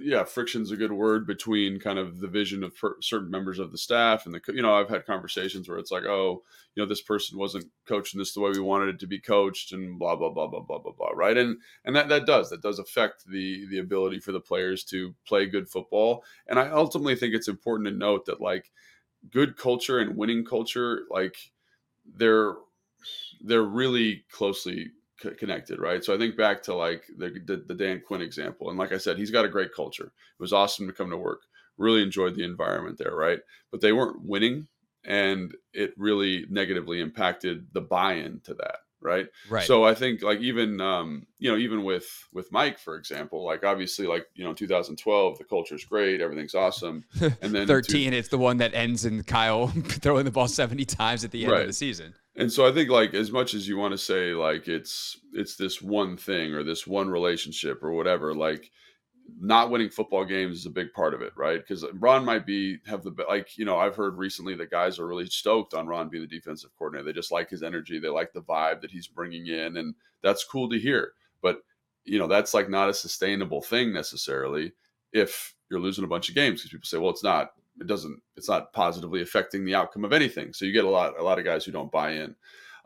yeah, 0.00 0.24
friction's 0.24 0.70
a 0.70 0.76
good 0.76 0.92
word 0.92 1.26
between 1.26 1.80
kind 1.80 1.98
of 1.98 2.20
the 2.20 2.28
vision 2.28 2.62
of 2.64 2.76
per- 2.76 2.96
certain 3.00 3.30
members 3.30 3.58
of 3.58 3.72
the 3.72 3.78
staff 3.78 4.26
and 4.26 4.34
the, 4.34 4.40
you 4.52 4.62
know, 4.62 4.74
I've 4.74 4.88
had 4.88 5.06
conversations 5.06 5.68
where 5.68 5.78
it's 5.78 5.90
like, 5.90 6.04
oh, 6.04 6.42
you 6.74 6.82
know, 6.82 6.88
this 6.88 7.00
person 7.00 7.38
wasn't 7.38 7.66
coaching 7.86 8.18
this 8.18 8.34
the 8.34 8.40
way 8.40 8.50
we 8.50 8.60
wanted 8.60 8.88
it 8.88 8.98
to 9.00 9.06
be 9.06 9.20
coached 9.20 9.72
and 9.72 9.98
blah, 9.98 10.16
blah, 10.16 10.30
blah, 10.30 10.46
blah, 10.46 10.60
blah, 10.60 10.78
blah, 10.78 10.92
blah. 10.92 11.10
Right. 11.14 11.36
And, 11.36 11.58
and 11.84 11.94
that, 11.96 12.08
that 12.08 12.26
does, 12.26 12.50
that 12.50 12.62
does 12.62 12.78
affect 12.78 13.26
the, 13.26 13.66
the 13.70 13.78
ability 13.78 14.20
for 14.20 14.32
the 14.32 14.40
players 14.40 14.84
to 14.84 15.14
play 15.26 15.46
good 15.46 15.68
football. 15.68 16.24
And 16.46 16.58
I 16.58 16.68
ultimately 16.68 17.16
think 17.16 17.34
it's 17.34 17.48
important 17.48 17.88
to 17.88 17.94
note 17.94 18.26
that 18.26 18.40
like 18.40 18.70
good 19.30 19.56
culture 19.56 19.98
and 19.98 20.16
winning 20.16 20.44
culture, 20.44 21.02
like 21.10 21.36
they're, 22.16 22.54
they're 23.40 23.62
really 23.62 24.24
closely 24.30 24.90
connected, 25.20 25.78
right? 25.78 26.04
So 26.04 26.14
I 26.14 26.18
think 26.18 26.36
back 26.36 26.62
to 26.64 26.74
like 26.74 27.04
the, 27.16 27.30
the, 27.44 27.64
the 27.66 27.74
Dan 27.74 28.02
Quinn 28.06 28.20
example, 28.20 28.68
and 28.68 28.78
like 28.78 28.92
I 28.92 28.98
said, 28.98 29.18
he's 29.18 29.30
got 29.30 29.44
a 29.44 29.48
great 29.48 29.74
culture. 29.74 30.06
It 30.06 30.42
was 30.42 30.52
awesome 30.52 30.86
to 30.86 30.92
come 30.92 31.10
to 31.10 31.16
work. 31.16 31.42
Really 31.76 32.02
enjoyed 32.02 32.34
the 32.36 32.44
environment 32.44 32.98
there, 32.98 33.14
right? 33.14 33.40
But 33.70 33.80
they 33.80 33.92
weren't 33.92 34.24
winning, 34.24 34.68
and 35.04 35.54
it 35.72 35.92
really 35.96 36.46
negatively 36.48 37.00
impacted 37.00 37.66
the 37.72 37.80
buy-in 37.80 38.40
to 38.44 38.54
that, 38.54 38.76
right? 39.00 39.26
Right. 39.48 39.66
So 39.66 39.84
I 39.84 39.94
think 39.94 40.22
like 40.22 40.40
even 40.40 40.80
um, 40.80 41.26
you 41.38 41.50
know 41.50 41.58
even 41.58 41.82
with 41.82 42.06
with 42.32 42.52
Mike 42.52 42.78
for 42.78 42.96
example, 42.96 43.44
like 43.44 43.64
obviously 43.64 44.06
like 44.06 44.26
you 44.34 44.44
know 44.44 44.54
2012 44.54 45.38
the 45.38 45.44
culture's 45.44 45.84
great, 45.84 46.20
everything's 46.20 46.54
awesome, 46.54 47.04
and 47.42 47.54
then 47.54 47.66
13 47.66 48.10
two, 48.10 48.16
it's 48.16 48.28
the 48.28 48.38
one 48.38 48.58
that 48.58 48.74
ends 48.74 49.04
in 49.04 49.22
Kyle 49.24 49.66
throwing 49.84 50.24
the 50.24 50.30
ball 50.30 50.48
70 50.48 50.84
times 50.84 51.24
at 51.24 51.32
the 51.32 51.42
end 51.42 51.52
right. 51.52 51.62
of 51.62 51.66
the 51.66 51.72
season 51.72 52.14
and 52.36 52.52
so 52.52 52.66
i 52.66 52.72
think 52.72 52.90
like 52.90 53.14
as 53.14 53.30
much 53.30 53.54
as 53.54 53.68
you 53.68 53.76
want 53.76 53.92
to 53.92 53.98
say 53.98 54.32
like 54.32 54.68
it's 54.68 55.18
it's 55.32 55.56
this 55.56 55.80
one 55.80 56.16
thing 56.16 56.52
or 56.52 56.62
this 56.62 56.86
one 56.86 57.08
relationship 57.08 57.82
or 57.82 57.92
whatever 57.92 58.34
like 58.34 58.70
not 59.40 59.70
winning 59.70 59.88
football 59.88 60.24
games 60.24 60.58
is 60.58 60.66
a 60.66 60.70
big 60.70 60.92
part 60.92 61.14
of 61.14 61.22
it 61.22 61.32
right? 61.36 61.60
Because 61.60 61.84
ron 61.94 62.24
might 62.24 62.46
be 62.46 62.78
have 62.86 63.02
the 63.02 63.14
like 63.28 63.56
you 63.56 63.64
know 63.64 63.78
i've 63.78 63.96
heard 63.96 64.18
recently 64.18 64.54
that 64.54 64.70
guys 64.70 64.98
are 64.98 65.06
really 65.06 65.26
stoked 65.26 65.74
on 65.74 65.86
ron 65.86 66.08
being 66.08 66.22
the 66.22 66.28
defensive 66.28 66.70
coordinator. 66.78 67.06
They 67.06 67.12
just 67.12 67.32
like 67.32 67.50
his 67.50 67.62
energy. 67.62 67.98
They 67.98 68.08
like 68.08 68.32
the 68.32 68.42
vibe 68.42 68.80
that 68.82 68.90
he's 68.90 69.06
bringing 69.06 69.46
in 69.46 69.78
and 69.78 69.94
that's 70.22 70.44
cool 70.44 70.68
to 70.70 70.78
hear. 70.78 71.12
But 71.40 71.62
you 72.04 72.18
know 72.18 72.26
that's 72.26 72.54
like 72.54 72.68
not 72.68 72.90
a 72.90 72.94
sustainable 72.94 73.62
thing 73.62 73.92
necessarily 73.92 74.72
if 75.12 75.54
you're 75.70 75.80
losing 75.80 76.04
a 76.04 76.08
bunch 76.08 76.28
of 76.28 76.34
games 76.34 76.60
because 76.60 76.70
people 76.70 76.86
say 76.86 76.98
well 76.98 77.10
it's 77.10 77.24
not 77.24 77.52
it 77.80 77.86
doesn't 77.86 78.20
it's 78.36 78.48
not 78.48 78.72
positively 78.72 79.22
affecting 79.22 79.64
the 79.64 79.74
outcome 79.74 80.04
of 80.04 80.12
anything. 80.12 80.52
So 80.52 80.64
you 80.64 80.72
get 80.72 80.84
a 80.84 80.90
lot 80.90 81.18
a 81.18 81.22
lot 81.22 81.38
of 81.38 81.44
guys 81.44 81.64
who 81.64 81.72
don't 81.72 81.92
buy 81.92 82.12
in. 82.12 82.34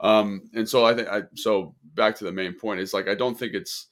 Um, 0.01 0.49
and 0.55 0.69
so 0.69 0.85
i 0.85 0.95
think 0.95 1.09
i 1.09 1.23
so 1.35 1.75
back 1.95 2.15
to 2.17 2.25
the 2.25 2.31
main 2.31 2.55
point 2.55 2.79
is 2.79 2.95
like 2.95 3.09
i 3.09 3.17
don't 3.17 3.37
think 3.37 3.53
it's 3.53 3.89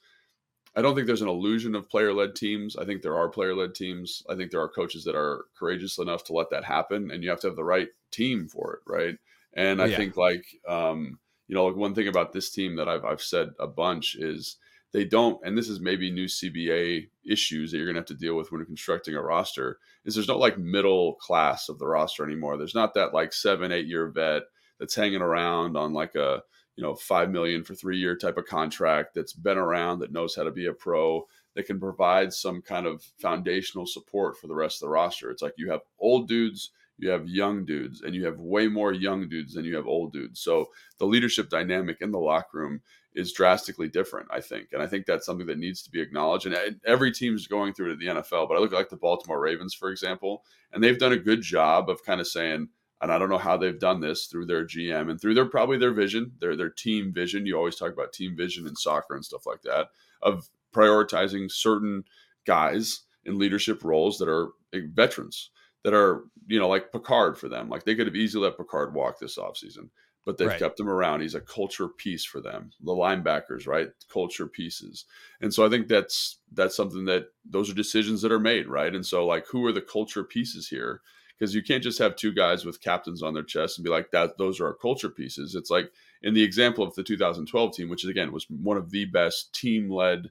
i 0.73 0.81
don't 0.81 0.95
think 0.95 1.05
there's 1.05 1.21
an 1.21 1.27
illusion 1.27 1.75
of 1.75 1.89
player 1.89 2.13
led 2.13 2.33
teams. 2.33 2.77
I 2.77 2.85
think 2.85 3.01
there 3.01 3.17
are 3.17 3.27
player 3.27 3.53
led 3.53 3.75
teams. 3.75 4.23
I 4.29 4.35
think 4.35 4.51
there 4.51 4.61
are 4.61 4.69
coaches 4.69 5.03
that 5.03 5.15
are 5.15 5.45
courageous 5.59 5.97
enough 5.97 6.23
to 6.25 6.33
let 6.33 6.49
that 6.51 6.63
happen 6.63 7.11
and 7.11 7.23
you 7.23 7.29
have 7.29 7.41
to 7.41 7.47
have 7.47 7.57
the 7.57 7.63
right 7.63 7.89
team 8.11 8.47
for 8.47 8.75
it 8.75 8.91
right? 8.91 9.17
And 9.53 9.81
i 9.81 9.85
yeah. 9.87 9.97
think 9.97 10.15
like 10.15 10.45
um, 10.67 11.19
you 11.47 11.55
know 11.55 11.65
like 11.65 11.75
one 11.75 11.93
thing 11.93 12.07
about 12.07 12.33
this 12.33 12.49
team 12.49 12.75
that 12.75 12.87
i've 12.87 13.05
i've 13.05 13.21
said 13.21 13.49
a 13.59 13.67
bunch 13.67 14.15
is 14.15 14.57
they 14.97 15.05
don't, 15.05 15.39
and 15.45 15.55
this 15.55 15.69
is 15.69 15.79
maybe 15.79 16.09
new 16.09 16.25
CBA 16.25 17.07
issues 17.23 17.69
that 17.69 17.77
you're 17.77 17.85
going 17.85 17.93
to 17.93 17.99
have 17.99 18.07
to 18.07 18.15
deal 18.15 18.35
with 18.35 18.51
when 18.51 18.57
you're 18.57 18.65
constructing 18.65 19.13
a 19.13 19.21
roster, 19.21 19.77
is 20.05 20.15
there's 20.15 20.27
no 20.27 20.39
like 20.39 20.57
middle 20.57 21.13
class 21.21 21.69
of 21.69 21.77
the 21.77 21.85
roster 21.85 22.25
anymore. 22.25 22.57
There's 22.57 22.73
not 22.73 22.95
that 22.95 23.13
like 23.13 23.31
seven, 23.31 23.71
eight 23.71 23.85
year 23.85 24.07
vet 24.07 24.41
that's 24.79 24.95
hanging 24.95 25.21
around 25.21 25.77
on 25.77 25.93
like 25.93 26.15
a, 26.15 26.41
you 26.75 26.83
know, 26.83 26.95
five 26.95 27.29
million 27.29 27.63
for 27.63 27.75
three 27.75 27.99
year 27.99 28.15
type 28.15 28.37
of 28.37 28.47
contract 28.47 29.13
that's 29.13 29.33
been 29.33 29.59
around, 29.59 29.99
that 29.99 30.11
knows 30.11 30.35
how 30.35 30.41
to 30.41 30.51
be 30.51 30.65
a 30.65 30.73
pro, 30.73 31.23
that 31.53 31.67
can 31.67 31.79
provide 31.79 32.33
some 32.33 32.63
kind 32.63 32.87
of 32.87 33.03
foundational 33.21 33.85
support 33.85 34.35
for 34.35 34.47
the 34.47 34.55
rest 34.55 34.81
of 34.81 34.87
the 34.87 34.91
roster. 34.91 35.29
It's 35.29 35.43
like 35.43 35.53
you 35.57 35.69
have 35.69 35.81
old 35.99 36.27
dudes 36.27 36.71
you 36.97 37.09
have 37.09 37.27
young 37.27 37.65
dudes 37.65 38.01
and 38.01 38.15
you 38.15 38.25
have 38.25 38.39
way 38.39 38.67
more 38.67 38.91
young 38.91 39.29
dudes 39.29 39.53
than 39.53 39.65
you 39.65 39.75
have 39.75 39.87
old 39.87 40.13
dudes. 40.13 40.39
So 40.39 40.67
the 40.97 41.05
leadership 41.05 41.49
dynamic 41.49 41.97
in 42.01 42.11
the 42.11 42.19
locker 42.19 42.57
room 42.57 42.81
is 43.13 43.33
drastically 43.33 43.87
different, 43.87 44.27
I 44.31 44.41
think. 44.41 44.69
And 44.73 44.81
I 44.81 44.87
think 44.87 45.05
that's 45.05 45.25
something 45.25 45.47
that 45.47 45.57
needs 45.57 45.81
to 45.83 45.91
be 45.91 46.01
acknowledged. 46.01 46.45
And 46.45 46.79
every 46.85 47.11
team's 47.11 47.47
going 47.47 47.73
through 47.73 47.89
it 47.89 47.93
at 47.93 47.99
the 47.99 48.05
NFL, 48.07 48.47
but 48.47 48.55
I 48.55 48.59
look 48.59 48.71
like 48.71 48.89
the 48.89 48.95
Baltimore 48.95 49.39
Ravens, 49.39 49.73
for 49.73 49.89
example, 49.89 50.43
and 50.71 50.83
they've 50.83 50.99
done 50.99 51.13
a 51.13 51.17
good 51.17 51.41
job 51.41 51.89
of 51.89 52.03
kind 52.03 52.21
of 52.21 52.27
saying, 52.27 52.69
and 53.01 53.11
I 53.11 53.19
don't 53.19 53.29
know 53.29 53.37
how 53.37 53.57
they've 53.57 53.79
done 53.79 54.01
this 54.01 54.25
through 54.25 54.47
their 54.47 54.65
GM 54.65 55.09
and 55.09 55.21
through 55.21 55.35
their 55.35 55.45
probably 55.45 55.77
their 55.77 55.93
vision, 55.93 56.31
their 56.39 56.55
their 56.55 56.69
team 56.69 57.13
vision. 57.13 57.45
You 57.45 57.55
always 57.55 57.75
talk 57.75 57.93
about 57.93 58.11
team 58.11 58.35
vision 58.35 58.65
in 58.67 58.75
soccer 58.75 59.15
and 59.15 59.23
stuff 59.23 59.45
like 59.45 59.61
that, 59.63 59.89
of 60.21 60.49
prioritizing 60.73 61.51
certain 61.51 62.05
guys 62.45 63.01
in 63.23 63.37
leadership 63.37 63.83
roles 63.83 64.17
that 64.17 64.29
are 64.29 64.49
eh, 64.73 64.81
veterans 64.91 65.51
that 65.83 65.93
are, 65.93 66.23
you 66.47 66.59
know, 66.59 66.67
like 66.67 66.91
Ricard 66.91 67.37
for 67.37 67.49
them. 67.49 67.69
Like 67.69 67.83
they 67.83 67.95
could 67.95 68.07
have 68.07 68.15
easily 68.15 68.45
let 68.45 68.57
Ricard 68.57 68.93
walk 68.93 69.19
this 69.19 69.37
offseason 69.37 69.89
but 70.27 70.37
they've 70.37 70.49
right. 70.49 70.59
kept 70.59 70.77
him 70.77 70.89
around. 70.89 71.21
He's 71.21 71.35
a 71.35 71.39
culture 71.39 71.87
piece 71.87 72.25
for 72.25 72.41
them. 72.41 72.71
The 72.83 72.91
linebackers, 72.91 73.65
right? 73.65 73.87
Culture 74.11 74.45
pieces. 74.45 75.05
And 75.39 75.53
so 75.53 75.65
I 75.65 75.69
think 75.69 75.87
that's 75.87 76.39
that's 76.51 76.75
something 76.75 77.05
that 77.05 77.29
those 77.49 77.71
are 77.71 77.73
decisions 77.73 78.21
that 78.21 78.31
are 78.33 78.39
made, 78.39 78.67
right? 78.67 78.93
And 78.93 79.05
so 79.05 79.25
like 79.25 79.47
who 79.47 79.65
are 79.65 79.71
the 79.71 79.79
culture 79.79 80.25
pieces 80.25 80.67
here? 80.67 80.99
Because 81.39 81.55
you 81.55 81.63
can't 81.63 81.81
just 81.81 81.99
have 81.99 82.17
two 82.17 82.33
guys 82.33 82.65
with 82.65 82.81
captains 82.81 83.23
on 83.23 83.35
their 83.35 83.43
chest 83.43 83.77
and 83.77 83.85
be 83.85 83.89
like 83.89 84.11
that 84.11 84.37
those 84.37 84.59
are 84.59 84.67
our 84.67 84.73
culture 84.73 85.09
pieces. 85.09 85.55
It's 85.55 85.69
like 85.69 85.93
in 86.21 86.33
the 86.33 86.43
example 86.43 86.83
of 86.83 86.93
the 86.93 87.03
2012 87.03 87.73
team, 87.73 87.87
which 87.87 88.03
again 88.03 88.33
was 88.33 88.47
one 88.49 88.75
of 88.75 88.91
the 88.91 89.05
best 89.05 89.53
team 89.53 89.89
led, 89.89 90.29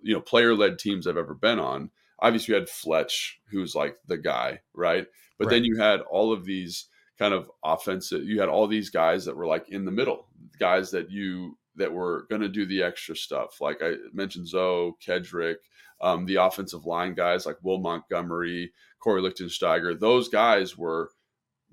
you 0.00 0.14
know, 0.14 0.20
player 0.20 0.56
led 0.56 0.80
teams 0.80 1.06
I've 1.06 1.16
ever 1.16 1.34
been 1.34 1.60
on. 1.60 1.90
Obviously 2.20 2.54
you 2.54 2.60
had 2.60 2.68
Fletch, 2.68 3.40
who's 3.50 3.74
like 3.74 3.96
the 4.06 4.18
guy, 4.18 4.60
right? 4.74 5.06
But 5.38 5.46
right. 5.46 5.54
then 5.54 5.64
you 5.64 5.76
had 5.76 6.00
all 6.00 6.32
of 6.32 6.44
these 6.44 6.86
kind 7.18 7.34
of 7.34 7.50
offensive. 7.64 8.24
You 8.24 8.40
had 8.40 8.48
all 8.48 8.66
these 8.66 8.90
guys 8.90 9.24
that 9.24 9.36
were 9.36 9.46
like 9.46 9.68
in 9.68 9.84
the 9.84 9.90
middle, 9.90 10.28
guys 10.58 10.90
that 10.92 11.10
you 11.10 11.56
that 11.76 11.92
were 11.92 12.26
going 12.28 12.42
to 12.42 12.48
do 12.48 12.66
the 12.66 12.82
extra 12.82 13.16
stuff. 13.16 13.60
Like 13.60 13.78
I 13.82 13.94
mentioned, 14.12 14.48
Zoe, 14.48 14.92
Kedric, 15.04 15.56
um, 16.00 16.26
the 16.26 16.36
offensive 16.36 16.86
line 16.86 17.14
guys 17.14 17.46
like 17.46 17.56
Will 17.62 17.78
Montgomery, 17.78 18.72
Kory 19.00 19.22
Lichtensteiger. 19.22 19.98
Those 19.98 20.28
guys 20.28 20.76
were 20.76 21.10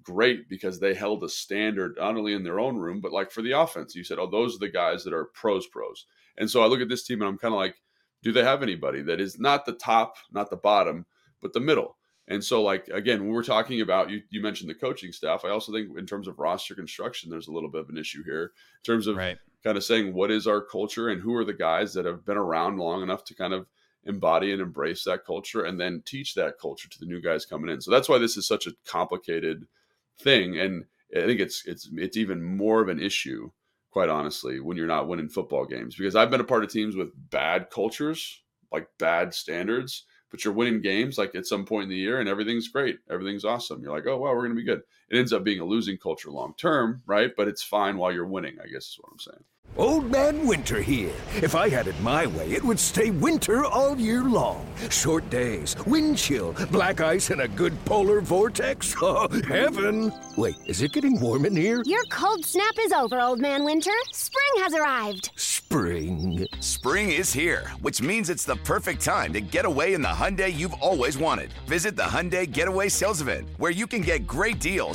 great 0.04 0.48
because 0.48 0.80
they 0.80 0.94
held 0.94 1.24
a 1.24 1.30
standard 1.30 1.96
not 1.98 2.16
only 2.16 2.34
in 2.34 2.44
their 2.44 2.60
own 2.60 2.78
room 2.78 3.02
but 3.02 3.12
like 3.12 3.32
for 3.32 3.42
the 3.42 3.54
offense. 3.54 3.96
You 3.96 4.04
said, 4.04 4.20
"Oh, 4.20 4.30
those 4.30 4.56
are 4.56 4.60
the 4.60 4.70
guys 4.70 5.04
that 5.04 5.14
are 5.14 5.26
pros, 5.26 5.68
pros." 5.68 6.06
And 6.38 6.50
so 6.50 6.62
I 6.62 6.68
look 6.68 6.82
at 6.82 6.90
this 6.90 7.04
team 7.04 7.22
and 7.22 7.30
I'm 7.30 7.38
kind 7.38 7.54
of 7.54 7.60
like, 7.60 7.76
do 8.26 8.32
they 8.32 8.44
have 8.44 8.64
anybody 8.64 9.04
that 9.04 9.22
is 9.22 9.40
not 9.40 9.68
the 9.68 9.74
top, 9.74 10.18
not 10.32 10.50
the 10.50 10.58
bottom, 10.58 11.06
but 11.42 11.54
the 11.54 11.60
middle? 11.60 11.96
And 12.28 12.44
so, 12.44 12.64
like 12.64 12.88
again, 12.88 13.22
when 13.22 13.30
we're 13.30 13.44
talking 13.44 13.82
about 13.82 14.10
you, 14.10 14.24
you 14.32 14.42
mentioned 14.42 14.68
the 14.68 14.74
coaching 14.74 15.12
staff. 15.12 15.46
I 15.46 15.50
also 15.50 15.72
think 15.72 15.96
in 15.96 16.08
terms 16.08 16.28
of 16.28 16.40
roster 16.40 16.74
construction, 16.74 17.30
there's 17.30 17.48
a 17.48 17.52
little 17.52 17.70
bit 17.70 17.82
of 17.82 17.90
an 17.90 18.00
issue 18.00 18.24
here 18.24 18.46
in 18.46 18.84
terms 18.84 19.06
of 19.06 19.16
right. 19.16 19.38
kind 19.64 19.78
of 19.78 19.84
saying 19.84 20.12
what 20.12 20.32
is 20.32 20.48
our 20.48 20.60
culture 20.60 21.10
and 21.10 21.22
who 21.22 21.36
are 21.36 21.46
the 21.46 21.54
guys 21.54 21.94
that 21.94 22.06
have 22.06 22.26
been 22.26 22.36
around 22.36 22.80
long 22.80 23.04
enough 23.04 23.24
to 23.26 23.36
kind 23.36 23.54
of 23.54 23.68
embody 24.06 24.52
and 24.52 24.60
embrace 24.62 25.04
that 25.04 25.24
culture 25.24 25.66
and 25.66 25.80
then 25.80 26.02
teach 26.04 26.34
that 26.34 26.60
culture 26.60 26.90
to 26.90 27.00
the 27.00 27.06
new 27.06 27.22
guys 27.22 27.46
coming 27.46 27.70
in. 27.70 27.80
So 27.80 27.92
that's 27.92 28.10
why 28.10 28.18
this 28.18 28.38
is 28.38 28.48
such 28.48 28.66
a 28.66 28.74
complicated 28.88 29.68
thing, 30.20 30.58
and 30.58 30.86
I 31.16 31.28
think 31.28 31.40
it's 31.40 31.64
it's 31.68 31.92
it's 31.94 32.18
even 32.18 32.42
more 32.42 32.82
of 32.82 32.90
an 32.90 33.00
issue, 33.00 33.52
quite 33.96 34.10
honestly, 34.10 34.60
when 34.60 34.76
you're 34.76 34.88
not 34.88 35.08
winning 35.08 35.30
football 35.30 35.66
games. 35.66 35.96
Because 35.96 36.18
I've 36.18 36.30
been 36.30 36.42
a 36.42 36.44
part 36.44 36.66
of 36.66 36.70
teams 36.70 36.98
with 36.98 37.12
bad 37.30 37.70
cultures, 37.70 38.44
like 38.70 38.90
bad 39.00 39.34
standards 39.34 40.06
but 40.36 40.44
you're 40.44 40.54
winning 40.54 40.82
games 40.82 41.18
like 41.18 41.34
at 41.34 41.46
some 41.46 41.64
point 41.64 41.84
in 41.84 41.90
the 41.90 41.96
year 41.96 42.20
and 42.20 42.28
everything's 42.28 42.68
great. 42.68 42.98
Everything's 43.10 43.46
awesome. 43.46 43.82
You're 43.82 43.94
like, 43.94 44.06
oh, 44.06 44.18
wow, 44.18 44.34
we're 44.34 44.46
going 44.46 44.50
to 44.50 44.56
be 44.56 44.66
good. 44.66 44.82
It 45.10 45.18
ends 45.18 45.34
up 45.34 45.44
being 45.44 45.60
a 45.60 45.66
losing 45.66 45.98
culture 45.98 46.32
long 46.32 46.56
term, 46.58 47.02
right? 47.06 47.32
But 47.36 47.48
it's 47.48 47.62
fine 47.62 47.98
while 47.98 48.12
you're 48.12 48.26
winning, 48.26 48.58
I 48.64 48.68
guess 48.68 48.88
is 48.88 48.98
what 49.00 49.12
I'm 49.12 49.20
saying. 49.20 49.44
Old 49.78 50.10
Man 50.10 50.48
Winter 50.48 50.82
here. 50.82 51.12
If 51.42 51.54
I 51.54 51.68
had 51.68 51.88
it 51.88 52.00
my 52.00 52.28
way, 52.28 52.50
it 52.52 52.64
would 52.64 52.80
stay 52.80 53.12
winter 53.12 53.66
all 53.66 53.98
year 53.98 54.24
long. 54.24 54.66
Short 54.90 55.30
days, 55.30 55.76
wind 55.86 56.18
chill, 56.18 56.54
black 56.72 57.02
ice, 57.02 57.30
and 57.30 57.42
a 57.42 57.48
good 57.48 57.74
polar 57.86 58.22
vortex. 58.22 58.96
Oh, 59.08 59.28
heaven! 59.48 60.12
Wait, 60.38 60.56
is 60.66 60.82
it 60.82 60.94
getting 60.94 61.20
warm 61.20 61.46
in 61.46 61.56
here? 61.56 61.84
Your 61.86 62.04
cold 62.06 62.44
snap 62.46 62.74
is 62.80 62.92
over, 62.92 63.20
Old 63.20 63.40
Man 63.40 63.64
Winter. 63.66 63.92
Spring 64.12 64.64
has 64.64 64.74
arrived. 64.74 65.30
Spring. 65.36 66.48
Spring 66.60 67.12
is 67.12 67.34
here, 67.34 67.68
which 67.82 68.02
means 68.02 68.30
it's 68.30 68.46
the 68.46 68.56
perfect 68.58 69.04
time 69.04 69.34
to 69.34 69.42
get 69.42 69.66
away 69.66 69.94
in 69.94 70.02
the 70.02 70.08
Hyundai 70.08 70.54
you've 70.54 70.74
always 70.74 71.18
wanted. 71.18 71.52
Visit 71.68 71.96
the 71.96 72.04
Hyundai 72.04 72.50
Getaway 72.50 72.88
Sales 72.88 73.20
Event, 73.22 73.50
where 73.58 73.72
you 73.72 73.86
can 73.86 74.02
get 74.02 74.26
great 74.26 74.60
deals 74.60 74.95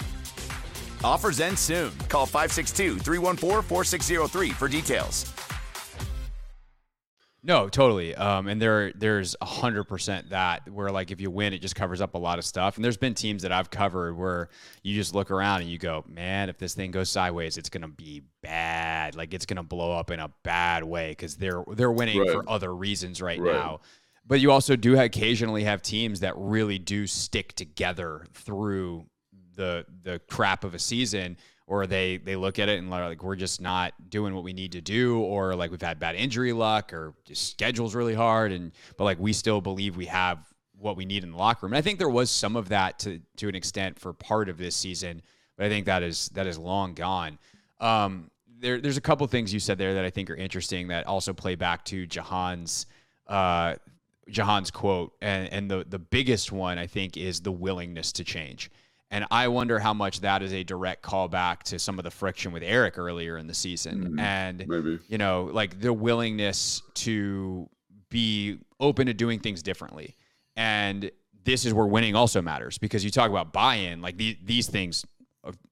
Offers 1.03 1.39
end 1.39 1.57
soon. 1.57 1.91
Call 2.09 2.25
562 2.25 2.99
314 2.99 3.61
4603 3.67 4.49
for 4.51 4.67
details. 4.67 5.33
No, 7.43 7.69
totally. 7.69 8.13
Um, 8.13 8.47
and 8.47 8.61
there, 8.61 8.91
there's 8.93 9.35
a 9.41 9.45
hundred 9.45 9.85
percent 9.85 10.29
that 10.29 10.69
where 10.69 10.91
like 10.91 11.09
if 11.09 11.19
you 11.19 11.31
win, 11.31 11.53
it 11.53 11.59
just 11.59 11.75
covers 11.75 11.99
up 11.99 12.13
a 12.13 12.17
lot 12.19 12.37
of 12.37 12.45
stuff. 12.45 12.75
And 12.75 12.85
there's 12.85 12.97
been 12.97 13.15
teams 13.15 13.41
that 13.41 13.51
I've 13.51 13.71
covered 13.71 14.15
where 14.15 14.49
you 14.83 14.93
just 14.93 15.15
look 15.15 15.31
around 15.31 15.61
and 15.61 15.69
you 15.71 15.79
go, 15.79 16.05
man, 16.07 16.49
if 16.49 16.59
this 16.59 16.75
thing 16.75 16.91
goes 16.91 17.09
sideways, 17.09 17.57
it's 17.57 17.69
gonna 17.69 17.87
be 17.87 18.21
bad. 18.43 19.15
Like 19.15 19.33
it's 19.33 19.47
gonna 19.47 19.63
blow 19.63 19.91
up 19.91 20.11
in 20.11 20.19
a 20.19 20.29
bad 20.43 20.83
way 20.83 21.09
because 21.13 21.35
they're 21.35 21.63
they're 21.73 21.91
winning 21.91 22.19
Right. 22.19 22.29
for 22.31 22.47
other 22.47 22.75
reasons 22.75 23.23
right, 23.23 23.39
Right. 23.39 23.53
now. 23.55 23.79
But 24.23 24.39
you 24.39 24.51
also 24.51 24.75
do 24.75 24.99
occasionally 24.99 25.63
have 25.63 25.81
teams 25.81 26.19
that 26.19 26.35
really 26.37 26.77
do 26.77 27.07
stick 27.07 27.53
together 27.53 28.27
through 28.35 29.07
the 29.55 29.85
the 30.03 30.19
crap 30.27 30.63
of 30.63 30.73
a 30.73 30.79
season 30.79 31.37
or 31.67 31.87
they 31.87 32.17
they 32.17 32.35
look 32.35 32.59
at 32.59 32.69
it 32.69 32.79
and 32.79 32.89
like 32.89 33.23
we're 33.23 33.35
just 33.35 33.61
not 33.61 33.93
doing 34.09 34.33
what 34.33 34.43
we 34.43 34.53
need 34.53 34.73
to 34.73 34.81
do 34.81 35.19
or 35.21 35.55
like 35.55 35.71
we've 35.71 35.81
had 35.81 35.99
bad 35.99 36.15
injury 36.15 36.53
luck 36.53 36.93
or 36.93 37.13
just 37.25 37.51
schedule's 37.51 37.95
really 37.95 38.13
hard 38.13 38.51
and 38.51 38.71
but 38.97 39.05
like 39.05 39.19
we 39.19 39.33
still 39.33 39.61
believe 39.61 39.95
we 39.95 40.05
have 40.05 40.39
what 40.77 40.97
we 40.97 41.05
need 41.05 41.23
in 41.23 41.31
the 41.31 41.37
locker 41.37 41.65
room 41.65 41.73
and 41.73 41.77
i 41.77 41.81
think 41.81 41.97
there 41.97 42.09
was 42.09 42.29
some 42.29 42.55
of 42.55 42.69
that 42.69 42.99
to 42.99 43.19
to 43.37 43.47
an 43.47 43.55
extent 43.55 43.99
for 43.99 44.13
part 44.13 44.49
of 44.49 44.57
this 44.57 44.75
season 44.75 45.21
but 45.57 45.65
i 45.65 45.69
think 45.69 45.85
that 45.85 46.03
is 46.03 46.29
that 46.29 46.47
is 46.47 46.57
long 46.57 46.93
gone 46.93 47.37
um 47.79 48.29
there, 48.59 48.79
there's 48.79 48.97
a 48.97 49.01
couple 49.01 49.25
things 49.27 49.53
you 49.53 49.59
said 49.59 49.77
there 49.77 49.93
that 49.93 50.05
i 50.05 50.09
think 50.09 50.29
are 50.29 50.35
interesting 50.35 50.87
that 50.87 51.07
also 51.07 51.33
play 51.33 51.55
back 51.55 51.85
to 51.85 52.05
jahan's 52.07 52.85
uh 53.27 53.75
Jahan's 54.29 54.71
quote, 54.71 55.13
and, 55.21 55.51
and 55.51 55.69
the 55.69 55.85
the 55.87 55.99
biggest 55.99 56.51
one 56.51 56.77
I 56.77 56.87
think 56.87 57.17
is 57.17 57.41
the 57.41 57.51
willingness 57.51 58.11
to 58.13 58.23
change. 58.23 58.71
And 59.11 59.25
I 59.29 59.49
wonder 59.49 59.77
how 59.77 59.93
much 59.93 60.21
that 60.21 60.41
is 60.41 60.53
a 60.53 60.63
direct 60.63 61.03
callback 61.03 61.63
to 61.63 61.77
some 61.77 61.99
of 61.99 62.05
the 62.05 62.11
friction 62.11 62.53
with 62.53 62.63
Eric 62.63 62.97
earlier 62.97 63.37
in 63.37 63.45
the 63.45 63.53
season, 63.53 64.05
mm-hmm. 64.05 64.19
and 64.19 64.65
maybe. 64.67 64.99
you 65.09 65.17
know, 65.17 65.49
like 65.51 65.81
the 65.81 65.91
willingness 65.91 66.81
to 66.95 67.69
be 68.09 68.57
open 68.79 69.07
to 69.07 69.13
doing 69.13 69.39
things 69.39 69.61
differently. 69.61 70.15
And 70.55 71.11
this 71.43 71.65
is 71.65 71.73
where 71.73 71.85
winning 71.85 72.15
also 72.15 72.41
matters 72.41 72.77
because 72.77 73.03
you 73.03 73.11
talk 73.11 73.29
about 73.29 73.51
buy-in, 73.51 74.01
like 74.01 74.15
the, 74.17 74.37
these 74.43 74.67
things 74.67 75.05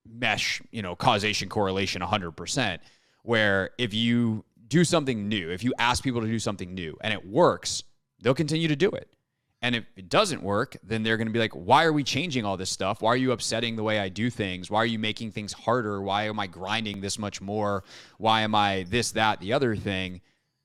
mesh, 0.05 0.61
you 0.71 0.81
know, 0.81 0.95
causation 0.95 1.47
correlation 1.47 2.01
100%. 2.01 2.79
Where 3.23 3.71
if 3.77 3.93
you 3.93 4.43
do 4.67 4.83
something 4.83 5.27
new, 5.27 5.51
if 5.51 5.63
you 5.63 5.73
ask 5.77 6.03
people 6.03 6.21
to 6.21 6.27
do 6.27 6.39
something 6.39 6.73
new 6.73 6.97
and 7.01 7.13
it 7.13 7.25
works, 7.25 7.83
they'll 8.21 8.33
continue 8.33 8.67
to 8.67 8.75
do 8.75 8.89
it. 8.89 9.09
And 9.61 9.75
if 9.75 9.83
it 9.97 10.07
doesn't 10.07 10.41
work, 10.41 10.77
then 10.83 11.03
they're 11.03 11.17
going 11.17 11.27
to 11.27 11.33
be 11.33 11.39
like, 11.39 11.51
why 11.53 11.83
are 11.83 11.91
we 11.91 12.03
changing 12.03 12.45
all 12.45 12.55
this 12.55 12.69
stuff? 12.69 13.01
Why 13.01 13.11
are 13.11 13.17
you 13.17 13.33
upsetting 13.33 13.75
the 13.75 13.83
way 13.83 13.99
I 13.99 14.07
do 14.07 14.29
things? 14.29 14.71
Why 14.71 14.79
are 14.79 14.85
you 14.85 14.99
making 14.99 15.31
things 15.31 15.51
harder? 15.51 16.01
Why 16.01 16.23
am 16.23 16.39
I 16.39 16.47
grinding 16.47 17.01
this 17.01 17.19
much 17.19 17.41
more? 17.41 17.83
Why 18.17 18.41
am 18.41 18.55
I 18.55 18.85
this, 18.89 19.11
that, 19.11 19.41
the 19.41 19.51
other 19.51 19.75
thing 19.75 20.21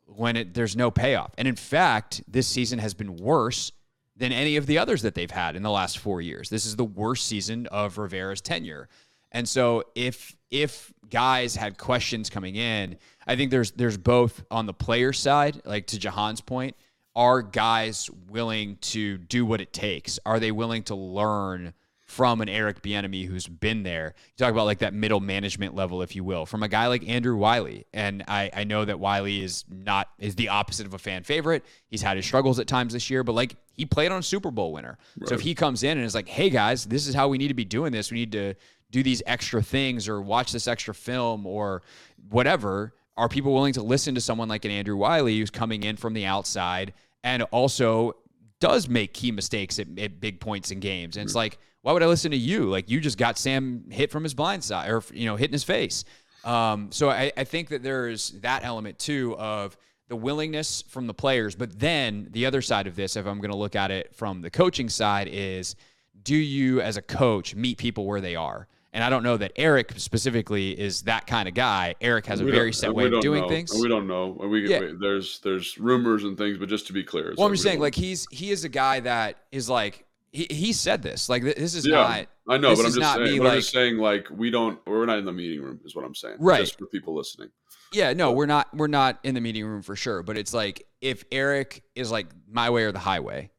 when 0.06 0.36
it, 0.36 0.54
there's 0.54 0.76
no 0.76 0.92
payoff? 0.92 1.32
And 1.36 1.48
in 1.48 1.56
fact, 1.56 2.22
this 2.28 2.46
season 2.46 2.78
has 2.78 2.94
been 2.94 3.16
worse 3.16 3.72
than 4.16 4.30
any 4.30 4.56
of 4.56 4.66
the 4.66 4.78
others 4.78 5.02
that 5.02 5.16
they've 5.16 5.30
had 5.30 5.56
in 5.56 5.64
the 5.64 5.70
last 5.70 5.98
four 5.98 6.20
years. 6.20 6.48
This 6.48 6.64
is 6.66 6.76
the 6.76 6.84
worst 6.84 7.26
season 7.26 7.66
of 7.66 7.98
Rivera's 7.98 8.40
tenure. 8.40 8.88
And 9.32 9.48
so 9.48 9.82
if 9.96 10.36
if 10.52 10.92
guys 11.10 11.56
had 11.56 11.78
questions 11.78 12.30
coming 12.30 12.54
in, 12.54 12.96
I 13.26 13.34
think 13.34 13.50
there's 13.50 13.72
there's 13.72 13.98
both 13.98 14.44
on 14.52 14.66
the 14.66 14.72
player 14.72 15.12
side, 15.12 15.60
like 15.64 15.88
to 15.88 15.98
Jahan's 15.98 16.40
point, 16.40 16.76
are 17.16 17.42
guys 17.42 18.10
willing 18.28 18.76
to 18.80 19.18
do 19.18 19.46
what 19.46 19.60
it 19.60 19.72
takes? 19.72 20.18
Are 20.26 20.40
they 20.40 20.50
willing 20.50 20.82
to 20.84 20.94
learn 20.94 21.74
from 22.06 22.40
an 22.40 22.48
Eric 22.48 22.82
Bieniemy 22.82 23.26
who's 23.26 23.46
been 23.46 23.82
there? 23.82 24.14
You 24.36 24.44
talk 24.44 24.52
about 24.52 24.66
like 24.66 24.80
that 24.80 24.94
middle 24.94 25.20
management 25.20 25.74
level, 25.74 26.02
if 26.02 26.16
you 26.16 26.24
will, 26.24 26.44
from 26.46 26.62
a 26.62 26.68
guy 26.68 26.86
like 26.88 27.08
Andrew 27.08 27.36
Wylie. 27.36 27.86
And 27.92 28.24
I, 28.26 28.50
I 28.52 28.64
know 28.64 28.84
that 28.84 28.98
Wylie 28.98 29.42
is 29.42 29.64
not 29.68 30.08
is 30.18 30.34
the 30.34 30.48
opposite 30.48 30.86
of 30.86 30.94
a 30.94 30.98
fan 30.98 31.22
favorite. 31.22 31.64
He's 31.86 32.02
had 32.02 32.16
his 32.16 32.26
struggles 32.26 32.58
at 32.58 32.66
times 32.66 32.92
this 32.92 33.08
year, 33.10 33.22
but 33.22 33.34
like 33.34 33.56
he 33.72 33.86
played 33.86 34.10
on 34.10 34.18
a 34.18 34.22
Super 34.22 34.50
Bowl 34.50 34.72
winner. 34.72 34.98
So 35.26 35.34
if 35.34 35.40
he 35.40 35.54
comes 35.54 35.82
in 35.82 35.98
and 35.98 36.06
is 36.06 36.14
like, 36.14 36.28
hey 36.28 36.50
guys, 36.50 36.84
this 36.84 37.06
is 37.06 37.14
how 37.14 37.28
we 37.28 37.38
need 37.38 37.48
to 37.48 37.54
be 37.54 37.64
doing 37.64 37.92
this. 37.92 38.10
We 38.10 38.18
need 38.18 38.32
to 38.32 38.54
do 38.90 39.02
these 39.02 39.22
extra 39.26 39.62
things 39.62 40.08
or 40.08 40.20
watch 40.20 40.52
this 40.52 40.68
extra 40.68 40.94
film 40.94 41.46
or 41.46 41.82
whatever. 42.30 42.94
Are 43.16 43.28
people 43.28 43.52
willing 43.54 43.74
to 43.74 43.82
listen 43.82 44.14
to 44.16 44.20
someone 44.20 44.48
like 44.48 44.64
an 44.64 44.70
Andrew 44.70 44.96
Wylie 44.96 45.38
who's 45.38 45.50
coming 45.50 45.84
in 45.84 45.96
from 45.96 46.14
the 46.14 46.26
outside 46.26 46.92
and 47.22 47.42
also 47.44 48.16
does 48.60 48.88
make 48.88 49.14
key 49.14 49.30
mistakes 49.30 49.78
at, 49.78 49.86
at 49.98 50.20
big 50.20 50.40
points 50.40 50.70
in 50.70 50.80
games? 50.80 51.16
And 51.16 51.24
it's 51.24 51.34
like, 51.34 51.58
why 51.82 51.92
would 51.92 52.02
I 52.02 52.06
listen 52.06 52.30
to 52.30 52.36
you? 52.36 52.64
Like 52.64 52.90
you 52.90 53.00
just 53.00 53.18
got 53.18 53.38
Sam 53.38 53.84
hit 53.90 54.10
from 54.10 54.22
his 54.22 54.34
blind 54.34 54.64
side 54.64 54.90
or 54.90 55.02
you 55.12 55.26
know 55.26 55.36
hit 55.36 55.50
in 55.50 55.52
his 55.52 55.64
face. 55.64 56.04
Um, 56.44 56.90
so 56.90 57.10
I, 57.10 57.32
I 57.36 57.44
think 57.44 57.68
that 57.68 57.82
there's 57.82 58.30
that 58.42 58.64
element 58.64 58.98
too 58.98 59.36
of 59.38 59.76
the 60.08 60.16
willingness 60.16 60.82
from 60.82 61.06
the 61.06 61.14
players, 61.14 61.54
but 61.54 61.78
then 61.78 62.28
the 62.30 62.46
other 62.46 62.60
side 62.60 62.86
of 62.86 62.96
this, 62.96 63.16
if 63.16 63.26
I'm 63.26 63.38
going 63.38 63.50
to 63.50 63.56
look 63.56 63.76
at 63.76 63.90
it 63.90 64.14
from 64.14 64.42
the 64.42 64.50
coaching 64.50 64.88
side, 64.88 65.28
is 65.30 65.76
do 66.22 66.36
you 66.36 66.80
as 66.80 66.96
a 66.96 67.02
coach 67.02 67.54
meet 67.54 67.78
people 67.78 68.06
where 68.06 68.20
they 68.20 68.36
are? 68.36 68.68
And 68.94 69.02
I 69.02 69.10
don't 69.10 69.24
know 69.24 69.36
that 69.36 69.50
Eric 69.56 69.94
specifically 69.96 70.70
is 70.80 71.02
that 71.02 71.26
kind 71.26 71.48
of 71.48 71.54
guy. 71.54 71.96
Eric 72.00 72.26
has 72.26 72.40
a 72.40 72.44
very 72.44 72.72
set 72.72 72.94
way 72.94 73.06
of 73.06 73.20
doing 73.20 73.42
know. 73.42 73.48
things. 73.48 73.74
We 73.74 73.88
don't 73.88 74.06
know. 74.06 74.28
We, 74.40 74.68
Yeah. 74.70 74.80
we- 74.80 74.96
there's 75.00 75.40
there's 75.40 75.76
rumors 75.78 76.22
and 76.22 76.38
things, 76.38 76.58
but 76.58 76.68
just 76.68 76.86
to 76.86 76.92
be 76.92 77.02
clear, 77.02 77.34
Well, 77.36 77.48
I'm 77.48 77.52
just 77.52 77.64
saying, 77.64 77.80
like 77.80 77.96
he's 77.96 78.28
he 78.30 78.52
is 78.52 78.64
a 78.64 78.68
guy 78.68 79.00
that 79.00 79.36
is 79.50 79.68
like 79.68 80.06
he, 80.30 80.46
he 80.48 80.72
said 80.72 81.02
this. 81.02 81.28
Like 81.28 81.42
this 81.42 81.74
is 81.74 81.84
yeah, 81.84 81.96
not. 81.96 82.26
I 82.48 82.56
know, 82.56 82.76
but 82.76 82.86
I'm 82.86 82.86
just 82.86 83.00
not 83.00 83.16
saying. 83.16 83.38
but 83.38 83.46
I'm 83.46 83.48
like- 83.50 83.58
just 83.58 83.72
saying, 83.72 83.98
like 83.98 84.28
we 84.30 84.50
don't. 84.50 84.78
We're 84.86 85.06
not 85.06 85.18
in 85.18 85.24
the 85.24 85.32
meeting 85.32 85.60
room, 85.60 85.80
is 85.84 85.96
what 85.96 86.04
I'm 86.04 86.14
saying. 86.14 86.36
Right. 86.38 86.60
Just 86.60 86.78
for 86.78 86.86
people 86.86 87.16
listening. 87.16 87.48
Yeah, 87.92 88.12
no, 88.12 88.30
we're 88.30 88.46
not 88.46 88.72
we're 88.76 88.86
not 88.86 89.18
in 89.24 89.34
the 89.34 89.40
meeting 89.40 89.64
room 89.66 89.82
for 89.82 89.96
sure, 89.96 90.22
but 90.22 90.38
it's 90.38 90.54
like 90.54 90.86
if 91.00 91.24
Eric 91.32 91.82
is 91.96 92.12
like 92.12 92.28
my 92.48 92.70
way 92.70 92.84
or 92.84 92.92
the 92.92 93.00
highway 93.00 93.50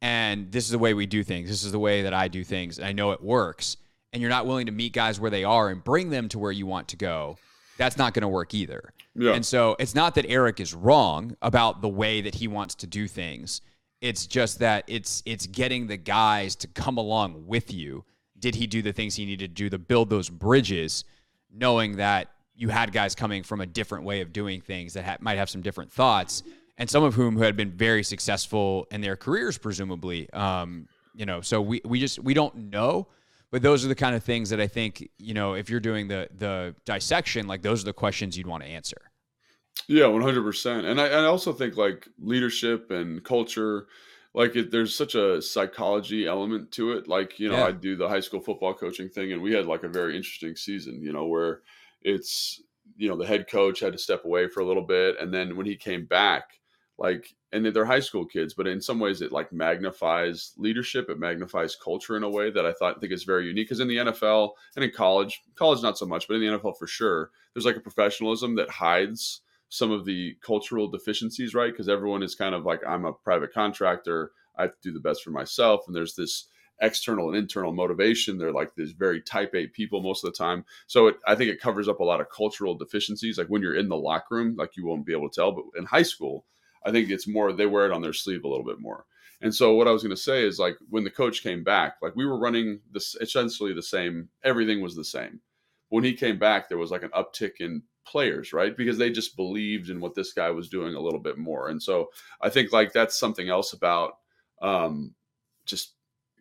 and 0.00 0.50
this 0.52 0.64
is 0.64 0.70
the 0.70 0.78
way 0.78 0.94
we 0.94 1.06
do 1.06 1.24
things. 1.24 1.48
This 1.48 1.64
is 1.64 1.72
the 1.72 1.78
way 1.78 2.02
that 2.02 2.14
I 2.14 2.28
do 2.28 2.44
things 2.44 2.78
I 2.78 2.92
know 2.92 3.10
it 3.10 3.20
works 3.22 3.76
and 4.12 4.20
you're 4.20 4.30
not 4.30 4.46
willing 4.46 4.66
to 4.66 4.72
meet 4.72 4.92
guys 4.92 5.20
where 5.20 5.30
they 5.30 5.44
are 5.44 5.68
and 5.68 5.82
bring 5.82 6.10
them 6.10 6.28
to 6.28 6.38
where 6.38 6.52
you 6.52 6.66
want 6.66 6.88
to 6.88 6.96
go. 6.96 7.38
That's 7.78 7.96
not 7.96 8.12
going 8.12 8.22
to 8.22 8.28
work 8.28 8.52
either. 8.54 8.92
Yeah. 9.14 9.32
And 9.32 9.44
so 9.44 9.76
it's 9.78 9.94
not 9.94 10.14
that 10.16 10.26
Eric 10.28 10.60
is 10.60 10.74
wrong 10.74 11.36
about 11.42 11.80
the 11.80 11.88
way 11.88 12.20
that 12.20 12.34
he 12.34 12.48
wants 12.48 12.74
to 12.76 12.86
do 12.86 13.08
things. 13.08 13.60
It's 14.00 14.26
just 14.26 14.58
that 14.60 14.84
it's 14.86 15.22
it's 15.26 15.46
getting 15.46 15.86
the 15.86 15.96
guys 15.96 16.56
to 16.56 16.68
come 16.68 16.96
along 16.96 17.46
with 17.46 17.72
you. 17.72 18.04
Did 18.38 18.54
he 18.54 18.66
do 18.66 18.80
the 18.82 18.92
things 18.92 19.14
he 19.14 19.26
needed 19.26 19.54
to 19.54 19.62
do 19.62 19.68
to 19.68 19.78
build 19.78 20.08
those 20.08 20.30
bridges, 20.30 21.04
knowing 21.52 21.96
that 21.96 22.28
you 22.54 22.68
had 22.68 22.92
guys 22.92 23.14
coming 23.14 23.42
from 23.42 23.60
a 23.60 23.66
different 23.66 24.04
way 24.04 24.20
of 24.20 24.32
doing 24.32 24.60
things 24.60 24.94
that 24.94 25.04
ha- 25.04 25.16
might 25.20 25.38
have 25.38 25.50
some 25.50 25.60
different 25.60 25.92
thoughts, 25.92 26.42
and 26.78 26.88
some 26.88 27.02
of 27.02 27.14
whom 27.14 27.36
who 27.36 27.42
had 27.42 27.56
been 27.56 27.70
very 27.70 28.02
successful 28.02 28.86
in 28.90 29.00
their 29.00 29.16
careers, 29.16 29.58
presumably. 29.58 30.30
Um, 30.32 30.88
you 31.14 31.26
know, 31.26 31.40
so 31.42 31.60
we 31.60 31.82
we 31.84 32.00
just 32.00 32.18
we 32.18 32.32
don't 32.32 32.54
know, 32.70 33.08
but 33.50 33.62
those 33.62 33.84
are 33.84 33.88
the 33.88 33.94
kind 33.94 34.14
of 34.14 34.22
things 34.24 34.50
that 34.50 34.60
I 34.60 34.66
think 34.68 35.08
you 35.18 35.34
know 35.34 35.54
if 35.54 35.70
you're 35.70 35.80
doing 35.80 36.08
the 36.08 36.28
the 36.36 36.74
dissection, 36.84 37.46
like 37.46 37.62
those 37.62 37.82
are 37.82 37.86
the 37.86 37.92
questions 37.92 38.36
you'd 38.36 38.46
want 38.46 38.62
to 38.62 38.68
answer. 38.68 39.10
Yeah, 39.88 40.06
one 40.06 40.22
hundred 40.22 40.42
percent. 40.42 40.86
And 40.86 41.00
I, 41.00 41.06
I 41.08 41.24
also 41.24 41.52
think 41.52 41.76
like 41.76 42.08
leadership 42.18 42.90
and 42.90 43.22
culture, 43.24 43.86
like 44.34 44.54
it, 44.56 44.70
there's 44.70 44.94
such 44.94 45.14
a 45.14 45.40
psychology 45.42 46.26
element 46.26 46.70
to 46.72 46.92
it. 46.92 47.08
Like 47.08 47.38
you 47.38 47.48
know, 47.48 47.56
Yeah. 47.56 47.66
I 47.66 47.72
do 47.72 47.96
the 47.96 48.08
high 48.08 48.20
school 48.20 48.40
football 48.40 48.74
coaching 48.74 49.08
thing, 49.08 49.32
and 49.32 49.42
we 49.42 49.52
had 49.52 49.66
like 49.66 49.82
a 49.82 49.88
very 49.88 50.16
interesting 50.16 50.56
season. 50.56 51.02
You 51.02 51.12
know, 51.12 51.26
where 51.26 51.62
it's 52.02 52.60
you 52.96 53.08
know 53.08 53.16
the 53.16 53.26
head 53.26 53.48
coach 53.48 53.80
had 53.80 53.92
to 53.92 53.98
step 53.98 54.24
away 54.24 54.48
for 54.48 54.60
a 54.60 54.66
little 54.66 54.84
bit, 54.84 55.16
and 55.20 55.32
then 55.32 55.56
when 55.56 55.66
he 55.66 55.76
came 55.76 56.04
back, 56.06 56.60
like 56.98 57.34
and 57.52 57.66
they're 57.66 57.84
high 57.84 58.00
school 58.00 58.24
kids, 58.24 58.54
but 58.54 58.66
in 58.66 58.80
some 58.80 59.00
ways 59.00 59.20
it 59.20 59.32
like 59.32 59.52
magnifies 59.52 60.52
leadership, 60.56 61.10
it 61.10 61.18
magnifies 61.18 61.76
culture 61.76 62.16
in 62.16 62.22
a 62.22 62.30
way 62.30 62.50
that 62.50 62.64
I 62.64 62.72
thought 62.72 63.00
think 63.00 63.12
is 63.12 63.24
very 63.24 63.46
unique. 63.46 63.66
Because 63.66 63.80
in 63.80 63.88
the 63.88 63.96
NFL 63.96 64.50
and 64.76 64.84
in 64.84 64.92
college, 64.92 65.42
college 65.56 65.82
not 65.82 65.98
so 65.98 66.06
much, 66.06 66.28
but 66.28 66.34
in 66.34 66.40
the 66.40 66.58
NFL 66.58 66.78
for 66.78 66.86
sure, 66.86 67.30
there's 67.52 67.66
like 67.66 67.76
a 67.76 67.80
professionalism 67.80 68.54
that 68.56 68.70
hides 68.70 69.40
some 69.68 69.90
of 69.90 70.04
the 70.04 70.36
cultural 70.44 70.88
deficiencies, 70.88 71.54
right? 71.54 71.72
Because 71.72 71.88
everyone 71.88 72.22
is 72.22 72.34
kind 72.34 72.54
of 72.54 72.64
like, 72.64 72.80
I'm 72.86 73.04
a 73.04 73.12
private 73.12 73.52
contractor, 73.52 74.32
I 74.56 74.62
have 74.62 74.72
to 74.72 74.78
do 74.82 74.92
the 74.92 75.00
best 75.00 75.22
for 75.22 75.30
myself, 75.30 75.84
and 75.86 75.94
there's 75.94 76.14
this 76.14 76.46
external 76.80 77.28
and 77.28 77.36
internal 77.36 77.72
motivation. 77.72 78.38
They're 78.38 78.52
like 78.52 78.74
these 78.74 78.92
very 78.92 79.20
type 79.20 79.54
A 79.54 79.66
people 79.66 80.02
most 80.02 80.24
of 80.24 80.32
the 80.32 80.36
time. 80.36 80.64
So 80.86 81.08
it, 81.08 81.16
I 81.26 81.34
think 81.34 81.50
it 81.50 81.60
covers 81.60 81.88
up 81.88 82.00
a 82.00 82.04
lot 82.04 82.20
of 82.20 82.30
cultural 82.30 82.74
deficiencies. 82.74 83.38
Like 83.38 83.48
when 83.48 83.62
you're 83.62 83.76
in 83.76 83.88
the 83.88 83.96
locker 83.96 84.36
room, 84.36 84.56
like 84.56 84.76
you 84.76 84.86
won't 84.86 85.06
be 85.06 85.12
able 85.12 85.28
to 85.28 85.34
tell. 85.34 85.52
But 85.52 85.64
in 85.76 85.84
high 85.84 86.02
school, 86.02 86.44
I 86.84 86.90
think 86.90 87.10
it's 87.10 87.28
more 87.28 87.52
they 87.52 87.66
wear 87.66 87.86
it 87.86 87.92
on 87.92 88.02
their 88.02 88.12
sleeve 88.12 88.44
a 88.44 88.48
little 88.48 88.64
bit 88.64 88.80
more. 88.80 89.04
And 89.42 89.54
so 89.54 89.74
what 89.74 89.88
I 89.88 89.90
was 89.90 90.02
going 90.02 90.14
to 90.14 90.20
say 90.20 90.44
is 90.44 90.58
like 90.58 90.76
when 90.88 91.04
the 91.04 91.10
coach 91.10 91.42
came 91.42 91.64
back, 91.64 91.96
like 92.02 92.14
we 92.14 92.26
were 92.26 92.38
running 92.38 92.80
this 92.92 93.16
essentially 93.20 93.72
the 93.72 93.82
same. 93.82 94.28
Everything 94.44 94.80
was 94.80 94.94
the 94.94 95.04
same. 95.04 95.40
When 95.88 96.04
he 96.04 96.12
came 96.12 96.38
back, 96.38 96.68
there 96.68 96.78
was 96.78 96.90
like 96.90 97.02
an 97.02 97.10
uptick 97.10 97.52
in 97.60 97.82
players, 98.06 98.52
right? 98.52 98.76
Because 98.76 98.98
they 98.98 99.10
just 99.10 99.36
believed 99.36 99.88
in 99.88 100.00
what 100.00 100.14
this 100.14 100.32
guy 100.32 100.50
was 100.50 100.68
doing 100.68 100.94
a 100.94 101.00
little 101.00 101.18
bit 101.18 101.38
more. 101.38 101.68
And 101.68 101.82
so 101.82 102.10
I 102.40 102.50
think 102.50 102.72
like 102.72 102.92
that's 102.92 103.18
something 103.18 103.48
else 103.48 103.72
about 103.72 104.18
um, 104.60 105.14
just 105.64 105.94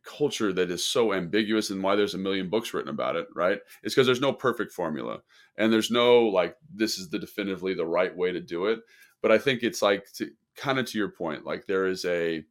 culture 0.04 0.52
that 0.54 0.71
is 0.71 0.84
so 0.84 1.13
ambiguous 1.13 1.69
and 1.69 1.84
why 1.84 1.95
there's 1.95 2.13
a 2.13 2.19
million 2.19 2.49
books 2.49 2.73
written 2.73 2.89
about 2.89 3.15
it, 3.15 3.28
right? 3.36 3.60
It's 3.84 3.93
because 3.93 4.08
there's 4.08 4.21
no 4.21 4.34
perfect 4.34 4.71
formula 4.71 5.21
and 5.58 5.71
there's 5.71 5.91
no 5.91 6.23
like 6.23 6.56
this 6.73 6.97
is 6.97 7.10
the 7.10 7.19
definitively 7.19 7.73
the 7.73 7.86
right 7.86 8.15
way 8.15 8.32
to 8.32 8.39
do 8.39 8.65
it. 8.65 8.80
But 9.21 9.32
I 9.32 9.38
think 9.38 9.63
it's 9.63 9.82
like 9.82 10.12
to 10.13 10.29
kind 10.55 10.79
of 10.79 10.86
to 10.88 10.97
your 10.97 11.10
point, 11.10 11.45
like 11.45 11.65
there 11.65 11.88
is 11.88 12.05
a 12.05 12.43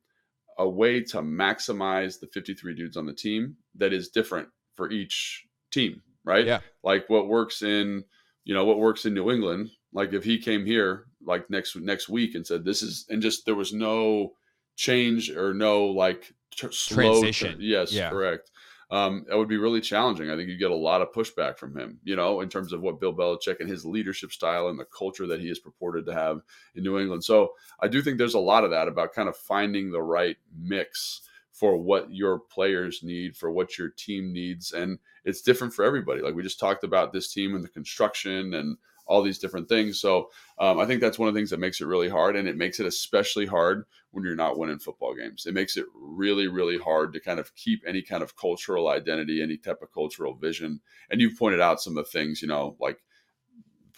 a 0.58 0.68
way 0.68 1.00
to 1.00 1.18
maximize 1.18 2.18
the 2.18 2.26
53 2.26 2.74
dudes 2.74 2.96
on 2.96 3.06
the 3.06 3.12
team 3.14 3.56
that 3.76 3.92
is 3.92 4.08
different 4.08 4.48
for 4.74 4.90
each 4.90 5.46
team, 5.70 6.02
right? 6.24 6.44
Yeah. 6.44 6.60
Like 6.82 7.08
what 7.08 7.28
works 7.28 7.62
in, 7.62 8.02
you 8.44 8.54
know, 8.54 8.64
what 8.64 8.80
works 8.80 9.04
in 9.04 9.14
New 9.14 9.30
England. 9.30 9.70
Like 9.92 10.12
if 10.12 10.24
he 10.24 10.36
came 10.38 10.66
here 10.66 11.04
like 11.24 11.48
next 11.48 11.76
next 11.76 12.08
week 12.08 12.34
and 12.34 12.46
said 12.46 12.64
this 12.64 12.82
is 12.82 13.06
and 13.08 13.22
just 13.22 13.46
there 13.46 13.54
was 13.54 13.72
no 13.72 14.32
change 14.76 15.30
or 15.30 15.54
no 15.54 15.86
like 15.86 16.32
t- 16.56 16.68
slow 16.70 17.20
Transition. 17.20 17.56
yes, 17.60 17.92
Yeah. 17.92 18.10
correct. 18.10 18.50
Um, 18.90 19.26
that 19.28 19.36
would 19.36 19.48
be 19.48 19.58
really 19.58 19.82
challenging. 19.82 20.30
I 20.30 20.36
think 20.36 20.48
you 20.48 20.56
get 20.56 20.70
a 20.70 20.74
lot 20.74 21.02
of 21.02 21.12
pushback 21.12 21.58
from 21.58 21.76
him, 21.76 21.98
you 22.04 22.16
know, 22.16 22.40
in 22.40 22.48
terms 22.48 22.72
of 22.72 22.80
what 22.80 23.00
Bill 23.00 23.12
Belichick 23.12 23.60
and 23.60 23.68
his 23.68 23.84
leadership 23.84 24.32
style 24.32 24.68
and 24.68 24.78
the 24.78 24.86
culture 24.86 25.26
that 25.26 25.40
he 25.40 25.50
is 25.50 25.58
purported 25.58 26.06
to 26.06 26.14
have 26.14 26.40
in 26.74 26.84
New 26.84 26.98
England. 26.98 27.22
So 27.22 27.52
I 27.80 27.88
do 27.88 28.00
think 28.00 28.16
there's 28.16 28.34
a 28.34 28.38
lot 28.38 28.64
of 28.64 28.70
that 28.70 28.88
about 28.88 29.12
kind 29.12 29.28
of 29.28 29.36
finding 29.36 29.90
the 29.90 30.02
right 30.02 30.36
mix 30.58 31.20
for 31.52 31.76
what 31.76 32.10
your 32.10 32.38
players 32.38 33.02
need, 33.02 33.36
for 33.36 33.50
what 33.50 33.76
your 33.76 33.90
team 33.90 34.32
needs. 34.32 34.72
And 34.72 34.98
it's 35.24 35.42
different 35.42 35.74
for 35.74 35.84
everybody. 35.84 36.22
Like 36.22 36.34
we 36.34 36.42
just 36.42 36.60
talked 36.60 36.84
about 36.84 37.12
this 37.12 37.32
team 37.32 37.54
and 37.54 37.64
the 37.64 37.68
construction 37.68 38.54
and 38.54 38.78
all 39.06 39.22
these 39.22 39.38
different 39.38 39.68
things. 39.68 40.00
So 40.00 40.30
um, 40.58 40.78
I 40.78 40.86
think 40.86 41.00
that's 41.00 41.18
one 41.18 41.28
of 41.28 41.34
the 41.34 41.40
things 41.40 41.50
that 41.50 41.60
makes 41.60 41.80
it 41.80 41.86
really 41.86 42.08
hard. 42.08 42.36
And 42.36 42.46
it 42.46 42.56
makes 42.56 42.78
it 42.78 42.86
especially 42.86 43.46
hard 43.46 43.84
when 44.10 44.24
you're 44.24 44.34
not 44.34 44.58
winning 44.58 44.78
football 44.78 45.14
games. 45.14 45.46
It 45.46 45.54
makes 45.54 45.76
it 45.76 45.86
really, 45.94 46.48
really 46.48 46.78
hard 46.78 47.12
to 47.12 47.20
kind 47.20 47.38
of 47.38 47.54
keep 47.54 47.82
any 47.86 48.02
kind 48.02 48.22
of 48.22 48.36
cultural 48.36 48.88
identity, 48.88 49.42
any 49.42 49.56
type 49.56 49.82
of 49.82 49.92
cultural 49.92 50.34
vision. 50.34 50.80
And 51.10 51.20
you've 51.20 51.38
pointed 51.38 51.60
out 51.60 51.80
some 51.80 51.96
of 51.96 52.04
the 52.04 52.10
things, 52.10 52.40
you 52.40 52.48
know, 52.48 52.76
like 52.80 52.98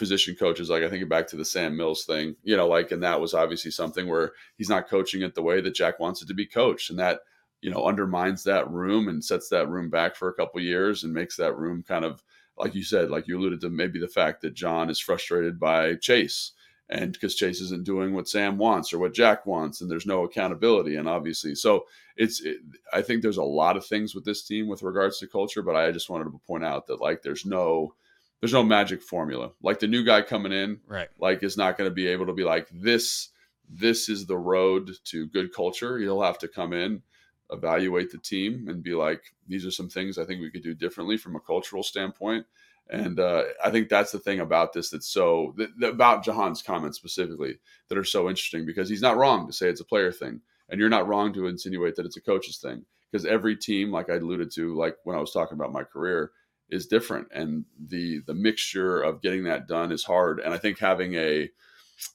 position 0.01 0.35
coaches 0.35 0.71
like 0.71 0.83
i 0.83 0.89
think 0.89 1.07
back 1.11 1.27
to 1.27 1.37
the 1.37 1.45
sam 1.45 1.77
mills 1.77 2.07
thing 2.07 2.35
you 2.43 2.57
know 2.57 2.67
like 2.67 2.91
and 2.91 3.03
that 3.03 3.21
was 3.21 3.35
obviously 3.35 3.71
something 3.71 4.09
where 4.09 4.33
he's 4.57 4.71
not 4.71 4.89
coaching 4.89 5.21
it 5.21 5.35
the 5.35 5.43
way 5.43 5.61
that 5.61 5.75
jack 5.75 6.01
wants 6.01 6.23
it 6.23 6.27
to 6.27 6.33
be 6.33 6.47
coached 6.47 6.89
and 6.89 6.99
that 6.99 7.21
you 7.61 7.71
know 7.71 7.85
undermines 7.85 8.43
that 8.43 8.71
room 8.71 9.09
and 9.09 9.23
sets 9.23 9.51
that 9.51 9.69
room 9.69 9.91
back 9.91 10.17
for 10.17 10.31
a 10.31 10.33
couple 10.33 10.59
years 10.59 11.05
and 11.05 11.13
makes 11.13 11.37
that 11.37 11.55
room 11.55 11.85
kind 11.87 12.07
of 12.07 12.23
like 12.57 12.75
you 12.75 12.83
said 12.83 13.11
like 13.11 13.29
you 13.29 13.39
alluded 13.39 13.61
to 13.61 13.69
maybe 13.69 14.01
the 14.01 14.09
fact 14.09 14.41
that 14.41 14.55
jon 14.55 14.89
is 14.89 14.99
frustrated 14.99 15.61
by 15.61 15.95
chase 15.97 16.53
and 16.91 17.13
because 17.13 17.35
chase 17.35 17.61
isn't 17.61 17.85
doing 17.85 18.13
what 18.15 18.29
sam 18.29 18.59
wants 18.59 18.93
or 18.93 18.99
what 18.99 19.15
jack 19.15 19.47
wants 19.47 19.81
and 19.81 19.91
there's 19.91 20.07
no 20.07 20.25
accountability 20.25 20.97
and 20.97 21.09
obviously 21.09 21.55
so 21.55 21.85
it's 22.17 22.41
it, 22.43 22.59
i 22.93 23.01
think 23.01 23.23
there's 23.23 23.37
a 23.37 23.43
lot 23.43 23.77
of 23.77 23.87
things 23.87 24.15
with 24.15 24.25
this 24.25 24.43
team 24.47 24.69
with 24.69 24.83
regards 24.83 25.19
to 25.19 25.27
culture 25.27 25.63
but 25.63 25.77
i 25.77 25.91
just 25.91 26.11
wanted 26.11 26.25
to 26.25 26.41
point 26.47 26.65
out 26.65 26.87
that 26.87 27.01
like 27.01 27.23
there's 27.23 27.47
no 27.47 27.95
there's 28.41 28.55
no 28.55 28.63
magic 28.63 29.03
formula. 29.03 29.51
Like 29.63 29.81
the 29.81 29.87
new 29.87 30.03
guy 30.03 30.23
coming 30.23 30.51
in, 30.51 30.81
Right. 30.87 31.09
like 31.19 31.43
is 31.43 31.59
not 31.59 31.77
going 31.77 31.91
to 31.91 31.95
be 31.95 32.07
able 32.07 32.25
to 32.25 32.33
be 32.33 32.43
like 32.43 32.69
this. 32.73 33.29
This 33.69 34.09
is 34.09 34.25
the 34.25 34.39
road 34.39 34.93
to 35.05 35.27
good 35.27 35.53
culture. 35.55 35.99
He'll 35.99 36.23
have 36.23 36.39
to 36.39 36.49
come 36.49 36.73
in, 36.73 37.03
evaluate 37.51 38.11
the 38.11 38.17
team, 38.17 38.67
and 38.69 38.83
be 38.83 38.95
like, 38.95 39.23
these 39.47 39.67
are 39.67 39.71
some 39.71 39.91
things 39.91 40.17
I 40.17 40.25
think 40.25 40.41
we 40.41 40.51
could 40.51 40.63
do 40.63 40.73
differently 40.75 41.19
from 41.19 41.37
a 41.37 41.41
cultural 41.41 41.83
standpoint. 41.83 42.47
And 42.89 43.21
uh, 43.21 43.45
I 43.65 43.71
think 43.71 43.89
that's 43.89 44.11
the 44.11 44.19
thing 44.19 44.41
about 44.41 44.73
this 44.73 44.91
that's 44.91 45.09
so 45.09 45.55
th- 45.57 45.71
about 45.83 46.25
Jahan's 46.25 46.63
comments 46.63 46.99
specifically 46.99 47.59
that 47.89 47.99
are 47.99 48.05
so 48.05 48.29
interesting 48.29 48.67
because 48.67 48.89
he's 48.89 49.03
not 49.03 49.17
wrong 49.17 49.47
to 49.47 49.53
say 49.53 49.69
it's 49.69 49.81
a 49.81 49.85
player 49.85 50.11
thing, 50.11 50.41
and 50.69 50.81
you're 50.81 50.89
not 50.89 51.07
wrong 51.07 51.33
to 51.35 51.47
insinuate 51.47 51.97
that 51.97 52.07
it's 52.07 52.17
a 52.17 52.23
coach's 52.23 52.59
thing 52.59 52.85
because 53.11 53.25
every 53.25 53.57
team, 53.57 53.93
like 53.93 54.11
I 54.11 54.17
alluded 54.17 54.51
to, 54.55 54.75
like 54.75 54.97
when 55.05 55.17
I 55.17 55.21
was 55.21 55.33
talking 55.33 55.57
about 55.57 55.73
my 55.73 55.85
career, 55.85 56.33
is 56.71 56.87
different. 56.87 57.29
And 57.33 57.65
the 57.79 58.23
the 58.27 58.35
mixture 58.35 59.01
of 59.01 59.23
getting 59.23 59.45
that 59.45 59.69
done 59.69 59.93
is 59.93 60.05
hard. 60.05 60.41
And 60.41 60.55
i 60.55 60.59
think 60.59 60.79
having 60.79 61.15
a 61.15 61.51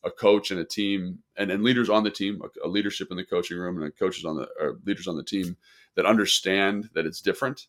a 0.03 0.09
coach 0.09 0.49
and 0.49 0.59
a 0.59 0.65
team 0.65 1.19
and, 1.37 1.51
and 1.51 1.63
leaders 1.63 1.89
on 1.89 2.03
the 2.03 2.09
team 2.09 2.41
a, 2.43 2.67
a 2.67 2.69
leadership 2.69 3.09
in 3.11 3.17
the 3.17 3.23
coaching 3.23 3.57
room 3.57 3.81
and 3.81 3.97
coaches 3.97 4.25
on 4.25 4.35
the 4.35 4.47
or 4.59 4.79
leaders 4.83 5.07
on 5.07 5.15
the 5.15 5.23
team 5.23 5.57
that 5.95 6.07
understand 6.07 6.89
that 6.93 7.05
it's 7.05 7.21
different 7.21 7.67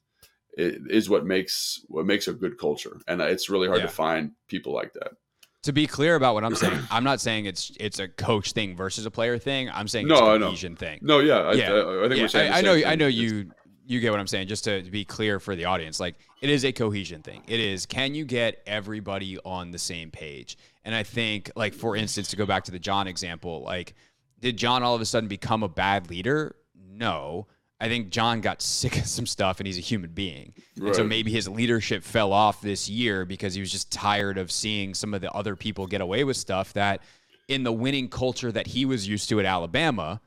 is 0.56 1.08
what 1.10 1.24
makes 1.26 1.84
what 1.88 2.06
makes 2.06 2.28
a 2.28 2.32
good 2.32 2.58
culture 2.58 2.98
and 3.06 3.20
it's 3.20 3.50
really 3.50 3.66
hard 3.68 3.80
Yeah. 3.80 3.86
to 3.86 3.92
find 3.92 4.32
people 4.48 4.72
like 4.72 4.92
that 4.94 5.12
To 5.64 5.72
be 5.72 5.86
clear 5.86 6.14
about 6.14 6.34
what 6.34 6.44
I'm 6.44 6.54
saying, 6.54 6.78
I'm 6.90 7.04
not 7.04 7.20
saying 7.20 7.46
it's 7.46 7.72
it's 7.78 7.98
a 7.98 8.08
coach 8.08 8.52
thing 8.52 8.74
versus 8.76 9.04
a 9.06 9.10
player 9.10 9.36
thing. 9.38 9.68
I'm 9.70 9.88
saying 9.88 10.06
No, 10.08 10.14
it's 10.34 10.42
a 10.42 10.46
cohesion 10.46 10.76
thing. 10.76 10.98
no 11.02 11.18
yeah 11.20 11.38
i, 11.38 11.52
yeah, 11.52 11.72
I, 11.72 12.04
I 12.04 12.08
think 12.08 12.16
Yeah, 12.16 12.22
we're 12.22 12.28
saying 12.28 12.50
the 12.50 12.56
I, 12.56 12.58
I 12.58 12.62
know. 12.62 12.74
thing. 12.74 12.84
I 12.86 12.94
know 12.94 13.08
It's- 13.08 13.20
you. 13.22 13.50
You 13.88 14.00
get 14.00 14.10
what 14.10 14.18
I'm 14.18 14.26
saying. 14.26 14.48
Just 14.48 14.64
to, 14.64 14.82
to 14.82 14.90
be 14.90 15.04
clear 15.04 15.38
for 15.38 15.54
the 15.54 15.66
audience, 15.66 16.00
like 16.00 16.16
it 16.42 16.50
is 16.50 16.64
a 16.64 16.72
cohesion 16.72 17.22
thing. 17.22 17.42
It 17.46 17.60
is. 17.60 17.86
Can 17.86 18.16
you 18.16 18.24
get 18.24 18.60
everybody 18.66 19.38
on 19.44 19.70
the 19.70 19.78
same 19.78 20.10
page? 20.10 20.58
And 20.84 20.92
I 20.92 21.04
think, 21.04 21.52
like 21.54 21.72
for 21.72 21.94
instance, 21.94 22.26
to 22.30 22.36
go 22.36 22.46
back 22.46 22.64
to 22.64 22.72
the 22.72 22.80
Jon 22.80 23.06
example, 23.06 23.62
like 23.62 23.94
did 24.40 24.56
Jon 24.56 24.82
all 24.82 24.96
of 24.96 25.00
a 25.00 25.04
sudden 25.04 25.28
become 25.28 25.62
a 25.62 25.68
bad 25.68 26.10
leader? 26.10 26.56
No. 26.74 27.46
I 27.80 27.88
think 27.88 28.10
Jon 28.10 28.40
got 28.40 28.62
sick 28.62 28.96
of 28.98 29.06
some 29.06 29.26
stuff, 29.26 29.60
and 29.60 29.66
he's 29.66 29.76
a 29.78 29.82
human 29.82 30.10
being. 30.10 30.54
And 30.86 30.96
so 30.96 31.04
maybe 31.04 31.30
his 31.30 31.46
leadership 31.48 32.02
fell 32.04 32.32
off 32.32 32.60
this 32.62 32.88
year 32.88 33.24
because 33.26 33.54
he 33.54 33.60
was 33.60 33.70
just 33.70 33.90
tired 33.92 34.38
of 34.38 34.50
seeing 34.50 34.94
some 34.94 35.12
of 35.12 35.20
the 35.20 35.30
other 35.32 35.56
people 35.56 35.86
get 35.86 36.00
away 36.00 36.24
with 36.24 36.36
stuff 36.38 36.72
that, 36.72 37.02
in 37.48 37.64
the 37.64 37.72
winning 37.72 38.08
culture 38.08 38.50
that 38.50 38.66
he 38.66 38.84
was 38.86 39.06
used 39.06 39.28
to 39.28 39.38
at 39.40 39.46
Alabama, 39.46 40.20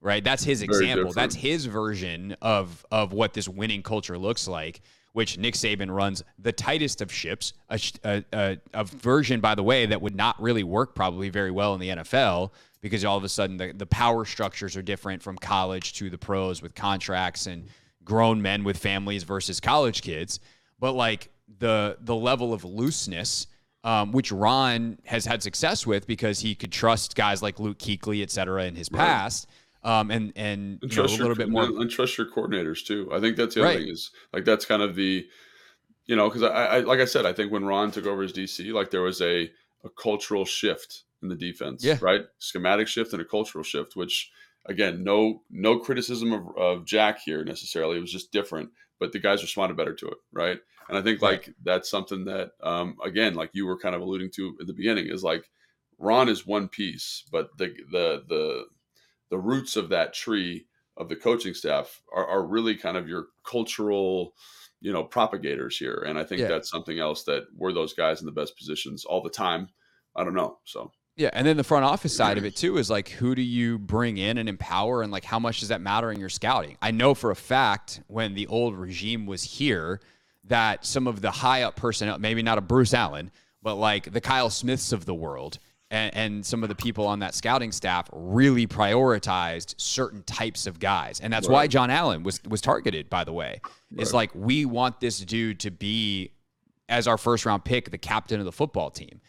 right? 0.00 0.22
That's 0.24 0.42
his 0.44 0.62
example. 0.62 1.12
That's 1.12 1.34
his 1.34 1.66
version 1.66 2.36
of 2.42 2.84
of 2.90 3.12
what 3.12 3.34
this 3.34 3.48
winning 3.48 3.82
culture 3.82 4.18
looks 4.18 4.48
like. 4.48 4.80
Which 5.12 5.38
Nick 5.38 5.54
Saban 5.54 5.90
runs 5.90 6.22
the 6.38 6.52
tightest 6.52 7.00
of 7.00 7.10
ships, 7.10 7.54
a, 7.70 7.80
a, 8.04 8.24
a, 8.34 8.58
a 8.74 8.84
version, 8.84 9.40
by 9.40 9.54
the 9.54 9.62
way, 9.62 9.86
that 9.86 10.02
would 10.02 10.14
not 10.14 10.38
really 10.38 10.62
work 10.62 10.94
probably 10.94 11.30
very 11.30 11.50
well 11.50 11.72
in 11.72 11.80
the 11.80 11.88
NFL 11.88 12.50
because 12.86 13.04
all 13.04 13.16
of 13.16 13.24
a 13.24 13.28
sudden 13.28 13.56
the, 13.56 13.72
the 13.72 13.86
power 13.86 14.24
structures 14.24 14.76
are 14.76 14.82
different 14.82 15.22
from 15.22 15.36
college 15.36 15.92
to 15.94 16.08
the 16.08 16.18
pros 16.18 16.62
with 16.62 16.74
contracts 16.74 17.46
and 17.46 17.68
grown 18.04 18.40
men 18.40 18.62
with 18.64 18.76
families 18.78 19.24
versus 19.24 19.60
college 19.60 20.02
kids. 20.02 20.38
But 20.78 20.92
like 20.92 21.28
the 21.58 21.96
the 22.00 22.14
level 22.14 22.52
of 22.54 22.64
looseness 22.64 23.46
um, 23.84 24.10
which 24.10 24.32
Ron 24.32 24.98
has 25.04 25.24
had 25.24 25.44
success 25.44 25.86
with 25.86 26.08
because 26.08 26.40
he 26.40 26.56
could 26.56 26.72
trust 26.72 27.14
guys 27.14 27.40
like 27.40 27.60
Luke 27.60 27.78
Kuechly, 27.78 28.20
et 28.20 28.32
cetera, 28.32 28.64
in 28.64 28.74
his 28.74 28.88
past, 28.88 29.48
um, 29.84 30.10
and 30.10 30.32
and 30.34 30.80
And 30.82 30.96
know, 30.96 31.02
a 31.04 31.06
little 31.06 31.26
your, 31.26 31.34
bit 31.36 31.48
more. 31.48 31.62
and 31.62 31.88
trust 31.88 32.18
your 32.18 32.26
coordinators 32.28 32.84
too. 32.84 33.08
I 33.12 33.20
think 33.20 33.36
that's 33.36 33.54
the 33.54 33.60
other 33.60 33.70
Right. 33.70 33.78
thing 33.78 33.88
is 33.88 34.10
like 34.32 34.44
that's 34.44 34.64
kind 34.64 34.82
of 34.82 34.96
the, 34.96 35.24
you 36.06 36.16
know, 36.16 36.28
because 36.28 36.42
I, 36.42 36.48
I 36.48 36.80
like 36.80 36.98
I 36.98 37.04
said, 37.04 37.26
I 37.26 37.32
think 37.32 37.52
when 37.52 37.64
Ron 37.64 37.92
took 37.92 38.06
over 38.06 38.24
as 38.24 38.32
DC, 38.32 38.72
like 38.72 38.90
there 38.90 39.02
was 39.02 39.20
a 39.22 39.50
a 39.84 39.90
cultural 40.02 40.44
shift 40.44 41.04
in 41.22 41.28
the 41.28 41.34
defense, 41.36 41.84
Yeah. 41.84 41.98
right? 42.00 42.22
Schematic 42.38 42.88
shift 42.88 43.12
and 43.12 43.22
a 43.22 43.24
cultural 43.24 43.64
shift, 43.64 43.96
which 43.96 44.30
again, 44.66 45.02
no 45.04 45.42
no 45.50 45.78
criticism 45.78 46.32
of, 46.32 46.56
of 46.56 46.84
Jack 46.84 47.20
here 47.24 47.44
necessarily. 47.44 47.96
It 47.98 48.00
was 48.02 48.12
just 48.12 48.32
different, 48.32 48.70
but 48.98 49.12
the 49.12 49.18
guys 49.18 49.42
responded 49.42 49.76
better 49.76 49.94
to 49.94 50.08
it, 50.08 50.18
right? 50.32 50.58
And 50.88 50.96
I 50.96 51.02
think 51.02 51.20
like 51.22 51.50
that's 51.64 51.90
something 51.90 52.24
that 52.26 52.52
um, 52.62 52.96
again, 53.04 53.34
like 53.34 53.50
you 53.52 53.66
were 53.66 53.78
kind 53.78 53.94
of 53.94 54.02
alluding 54.02 54.30
to 54.36 54.56
at 54.60 54.66
the 54.66 54.72
beginning, 54.74 55.08
is 55.08 55.24
like 55.24 55.50
Ron 55.98 56.28
is 56.28 56.46
one 56.46 56.68
piece, 56.68 57.24
but 57.32 57.56
the 57.58 57.74
the 57.90 58.22
the 58.28 58.64
the 59.30 59.38
roots 59.38 59.76
of 59.76 59.88
that 59.88 60.12
tree 60.14 60.66
of 60.96 61.08
the 61.08 61.16
coaching 61.16 61.54
staff 61.54 62.00
are, 62.14 62.26
are 62.26 62.46
really 62.46 62.74
kind 62.76 62.96
of 62.96 63.08
your 63.08 63.26
cultural 63.44 64.34
you 64.80 64.92
know 64.92 65.02
propagators 65.02 65.76
here 65.78 66.04
and 66.06 66.18
i 66.18 66.22
think 66.24 66.40
Yeah. 66.42 66.48
that's 66.48 66.70
something 66.70 66.98
else 66.98 67.24
that 67.24 67.44
we're 67.56 67.72
those 67.72 67.94
guys 67.94 68.20
in 68.20 68.26
the 68.26 68.32
best 68.32 68.56
positions 68.58 69.04
all 69.06 69.22
the 69.22 69.30
time 69.30 69.68
i 70.14 70.22
don't 70.22 70.34
know 70.34 70.58
so 70.64 70.92
Yeah, 71.16 71.30
and 71.32 71.46
then 71.46 71.56
the 71.56 71.64
front 71.64 71.86
office 71.86 72.14
side 72.14 72.36
of 72.36 72.44
it 72.44 72.56
too 72.56 72.76
is 72.76 72.90
like 72.90 73.08
who 73.08 73.34
do 73.34 73.40
you 73.40 73.78
bring 73.78 74.18
in 74.18 74.36
and 74.36 74.48
empower, 74.48 75.02
and 75.02 75.10
like 75.10 75.24
how 75.24 75.38
much 75.38 75.60
does 75.60 75.70
that 75.70 75.80
matter 75.80 76.12
in 76.12 76.20
your 76.20 76.28
scouting? 76.28 76.76
I 76.82 76.90
know 76.90 77.14
for 77.14 77.30
a 77.30 77.36
fact 77.36 78.00
when 78.06 78.34
the 78.34 78.46
old 78.48 78.76
regime 78.76 79.24
was 79.24 79.42
here 79.42 80.00
that 80.44 80.84
some 80.84 81.06
of 81.06 81.22
the 81.22 81.30
high 81.30 81.62
up 81.62 81.74
personnel, 81.74 82.18
maybe 82.18 82.42
not 82.42 82.58
a 82.58 82.60
Bruce 82.60 82.92
Allen, 82.92 83.30
but 83.62 83.76
like 83.76 84.12
the 84.12 84.20
Kyle 84.20 84.50
Smiths 84.50 84.92
of 84.92 85.06
the 85.06 85.14
world. 85.14 85.58
And, 85.88 86.16
and 86.16 86.46
some 86.46 86.64
of 86.64 86.68
the 86.68 86.74
people 86.74 87.06
on 87.06 87.20
that 87.20 87.32
scouting 87.32 87.70
staff 87.70 88.08
really 88.12 88.66
prioritized 88.66 89.76
certain 89.80 90.24
types 90.24 90.66
of 90.66 90.80
guys, 90.80 91.20
and 91.20 91.32
that's 91.32 91.48
why 91.48 91.68
Jon 91.68 91.90
Allen 91.90 92.24
was 92.24 92.42
was 92.42 92.60
targeted. 92.60 93.08
By 93.08 93.22
the 93.22 93.32
way, 93.32 93.60
it's 93.96 94.12
like 94.12 94.32
we 94.34 94.64
want 94.64 94.98
this 94.98 95.20
dude 95.20 95.60
to 95.60 95.70
be 95.70 96.32
as 96.88 97.06
our 97.06 97.16
first 97.16 97.46
round 97.46 97.64
pick, 97.64 97.92
the 97.92 97.98
captain 97.98 98.40
of 98.40 98.46
the 98.46 98.52
football 98.52 98.90
team. 98.90 99.20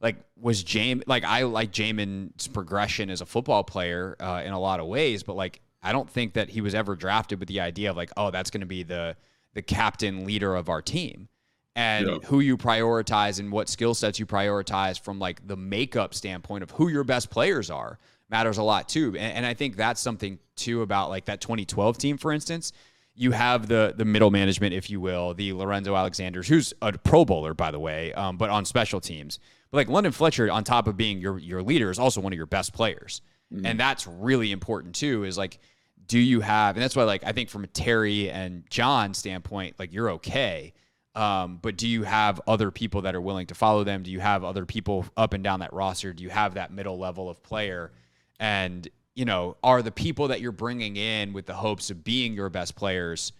Like 0.00 0.16
was 0.40 0.62
James 0.62 1.02
like 1.06 1.24
I 1.24 1.42
like 1.44 1.72
Jamin's 1.72 2.48
progression 2.48 3.08
as 3.10 3.20
a 3.20 3.26
football 3.26 3.64
player 3.64 4.16
uh, 4.20 4.42
in 4.44 4.52
a 4.52 4.60
lot 4.60 4.80
of 4.80 4.86
ways, 4.86 5.22
but 5.22 5.36
like 5.36 5.60
I 5.82 5.92
don't 5.92 6.10
think 6.10 6.34
that 6.34 6.48
he 6.50 6.60
was 6.60 6.74
ever 6.74 6.96
drafted 6.96 7.38
with 7.40 7.48
the 7.48 7.60
idea 7.60 7.90
of 7.90 7.96
like, 7.96 8.10
oh, 8.16 8.30
that's 8.30 8.50
going 8.50 8.60
to 8.60 8.66
be 8.66 8.82
the 8.82 9.16
the 9.54 9.62
captain 9.62 10.26
leader 10.26 10.54
of 10.54 10.68
our 10.68 10.82
team. 10.82 11.28
and 11.74 12.06
Yeah. 12.06 12.18
who 12.26 12.40
you 12.40 12.56
prioritize 12.56 13.38
and 13.38 13.52
what 13.52 13.68
skill 13.68 13.94
sets 13.94 14.18
you 14.18 14.26
prioritize 14.26 14.98
from 15.00 15.18
like 15.18 15.46
the 15.46 15.56
makeup 15.56 16.14
standpoint 16.14 16.62
of 16.62 16.70
who 16.72 16.88
your 16.88 17.04
best 17.04 17.28
players 17.30 17.70
are 17.70 17.98
matters 18.30 18.58
a 18.58 18.62
lot 18.62 18.88
too. 18.88 19.08
And, 19.18 19.38
and 19.38 19.46
I 19.46 19.54
think 19.54 19.76
that's 19.76 20.00
something 20.00 20.38
too 20.56 20.82
about 20.82 21.10
like 21.10 21.26
that 21.26 21.40
2012 21.40 21.98
team, 21.98 22.16
for 22.18 22.32
instance. 22.32 22.72
You 23.14 23.32
have 23.32 23.66
the 23.68 23.94
the 23.96 24.04
middle 24.04 24.30
management, 24.30 24.74
if 24.74 24.90
you 24.90 25.00
will, 25.00 25.32
the 25.32 25.54
Lorenzo 25.54 25.94
Alexanders, 25.96 26.48
who's 26.48 26.74
a 26.82 26.92
Pro 26.98 27.24
Bowler 27.24 27.54
by 27.54 27.70
the 27.70 27.78
way, 27.80 28.12
um, 28.12 28.36
but 28.36 28.50
on 28.50 28.64
special 28.66 29.00
teams. 29.00 29.38
But 29.70 29.78
like 29.78 29.88
London 29.88 30.12
Fletcher, 30.12 30.50
on 30.50 30.64
top 30.64 30.86
of 30.86 30.96
being 30.96 31.20
your 31.20 31.38
your 31.38 31.62
leader, 31.62 31.90
is 31.90 31.98
also 31.98 32.20
one 32.20 32.32
of 32.32 32.36
your 32.36 32.46
best 32.46 32.72
players, 32.72 33.22
and 33.64 33.78
that's 33.78 34.06
really 34.06 34.52
important 34.52 34.94
too. 34.94 35.24
Is 35.24 35.36
like, 35.38 35.58
do 36.06 36.18
you 36.18 36.40
have? 36.40 36.76
And 36.76 36.82
that's 36.82 36.96
why 36.96 37.04
like 37.04 37.24
I 37.24 37.32
think 37.32 37.50
from 37.50 37.64
a 37.64 37.68
Terry 37.68 38.30
and 38.30 38.64
Jon 38.70 39.14
standpoint, 39.14 39.76
like 39.78 39.92
you're 39.92 40.10
okay. 40.12 40.72
Um, 41.14 41.58
but 41.62 41.76
do 41.76 41.88
you 41.88 42.02
have 42.02 42.42
other 42.46 42.70
people 42.70 43.02
that 43.02 43.14
are 43.14 43.20
willing 43.20 43.46
to 43.46 43.54
follow 43.54 43.84
them? 43.84 44.02
Do 44.02 44.10
you 44.10 44.20
have 44.20 44.44
other 44.44 44.66
people 44.66 45.06
up 45.16 45.32
and 45.32 45.42
down 45.42 45.60
that 45.60 45.72
roster? 45.72 46.12
Do 46.12 46.22
you 46.22 46.28
have 46.28 46.54
that 46.54 46.70
middle 46.70 46.98
level 46.98 47.30
of 47.30 47.42
player? 47.42 47.90
And 48.38 48.86
you 49.14 49.24
know, 49.24 49.56
are 49.62 49.80
the 49.80 49.90
people 49.90 50.28
that 50.28 50.42
you're 50.42 50.52
bringing 50.52 50.96
in 50.96 51.32
with 51.32 51.46
the 51.46 51.54
hopes 51.54 51.90
of 51.90 52.04
being 52.04 52.34
your 52.34 52.50
best 52.50 52.76
players 52.76 53.32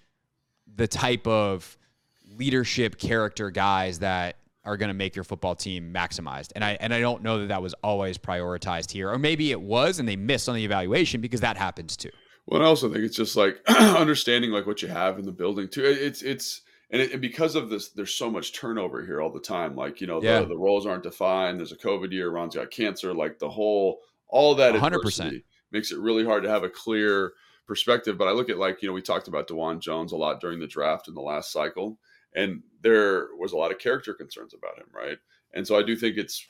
the 0.74 0.86
type 0.86 1.26
of 1.26 1.76
leadership 2.36 2.98
character 2.98 3.50
guys 3.50 4.00
that 4.00 4.36
are 4.66 4.76
going 4.76 4.88
to 4.88 4.94
make 4.94 5.16
your 5.16 5.24
football 5.24 5.54
team 5.54 5.92
maximized? 5.94 6.52
And 6.54 6.62
I 6.64 6.76
and 6.80 6.92
I 6.92 7.00
don't 7.00 7.22
know 7.22 7.38
that 7.40 7.48
that 7.48 7.62
was 7.62 7.74
always 7.82 8.18
prioritized 8.18 8.90
here, 8.90 9.10
or 9.10 9.18
maybe 9.18 9.50
it 9.52 9.60
was 9.60 9.98
and 9.98 10.08
they 10.08 10.16
missed 10.16 10.48
on 10.48 10.54
the 10.56 10.64
evaluation 10.64 11.20
because 11.20 11.40
that 11.40 11.56
happens 11.56 11.96
too. 11.96 12.10
Well, 12.46 12.62
I 12.62 12.66
also 12.66 12.92
think 12.92 13.04
it's 13.04 13.16
just 13.16 13.36
like 13.36 13.58
understanding 13.68 14.50
like 14.50 14.66
what 14.66 14.82
you 14.82 14.88
have 14.88 15.18
in 15.18 15.24
the 15.24 15.32
building 15.32 15.68
too. 15.68 15.84
It's 15.84 16.22
it's 16.22 16.62
and, 16.90 17.02
it, 17.02 17.12
and 17.12 17.20
because 17.20 17.56
of 17.56 17.68
this, 17.70 17.88
there's 17.90 18.14
so 18.14 18.30
much 18.30 18.52
turnover 18.52 19.04
here 19.04 19.20
all 19.20 19.32
the 19.32 19.40
time. 19.40 19.74
Like 19.74 20.00
you 20.00 20.06
know, 20.06 20.22
Yeah. 20.22 20.40
the, 20.40 20.46
the 20.48 20.56
roles 20.58 20.86
aren't 20.86 21.02
defined. 21.02 21.58
There's 21.58 21.72
a 21.72 21.76
COVID 21.76 22.12
year. 22.12 22.30
Ron's 22.30 22.54
got 22.54 22.70
cancer. 22.70 23.12
Like 23.14 23.38
the 23.38 23.50
whole 23.50 23.98
all 24.28 24.54
that 24.56 24.74
100%. 24.74 25.42
makes 25.72 25.90
it 25.92 25.98
really 25.98 26.24
hard 26.24 26.42
to 26.44 26.48
have 26.50 26.62
a 26.64 26.68
clear 26.68 27.32
perspective. 27.66 28.16
But 28.18 28.28
I 28.28 28.32
look 28.32 28.48
at 28.50 28.58
like 28.58 28.82
you 28.82 28.88
know 28.88 28.92
we 28.92 29.02
talked 29.02 29.26
about 29.28 29.48
Dawand 29.48 29.80
Jones 29.80 30.12
a 30.12 30.16
lot 30.16 30.40
during 30.40 30.60
the 30.60 30.66
draft 30.68 31.08
in 31.08 31.14
the 31.14 31.20
last 31.20 31.50
cycle, 31.52 31.98
and 32.36 32.62
there 32.82 33.28
was 33.38 33.52
a 33.52 33.56
lot 33.56 33.72
of 33.72 33.78
character 33.78 34.14
concerns 34.14 34.54
about 34.54 34.78
him, 34.78 34.86
right? 34.94 35.18
And 35.54 35.66
so 35.66 35.76
I 35.76 35.82
do 35.82 35.96
think 35.96 36.16
it's 36.16 36.46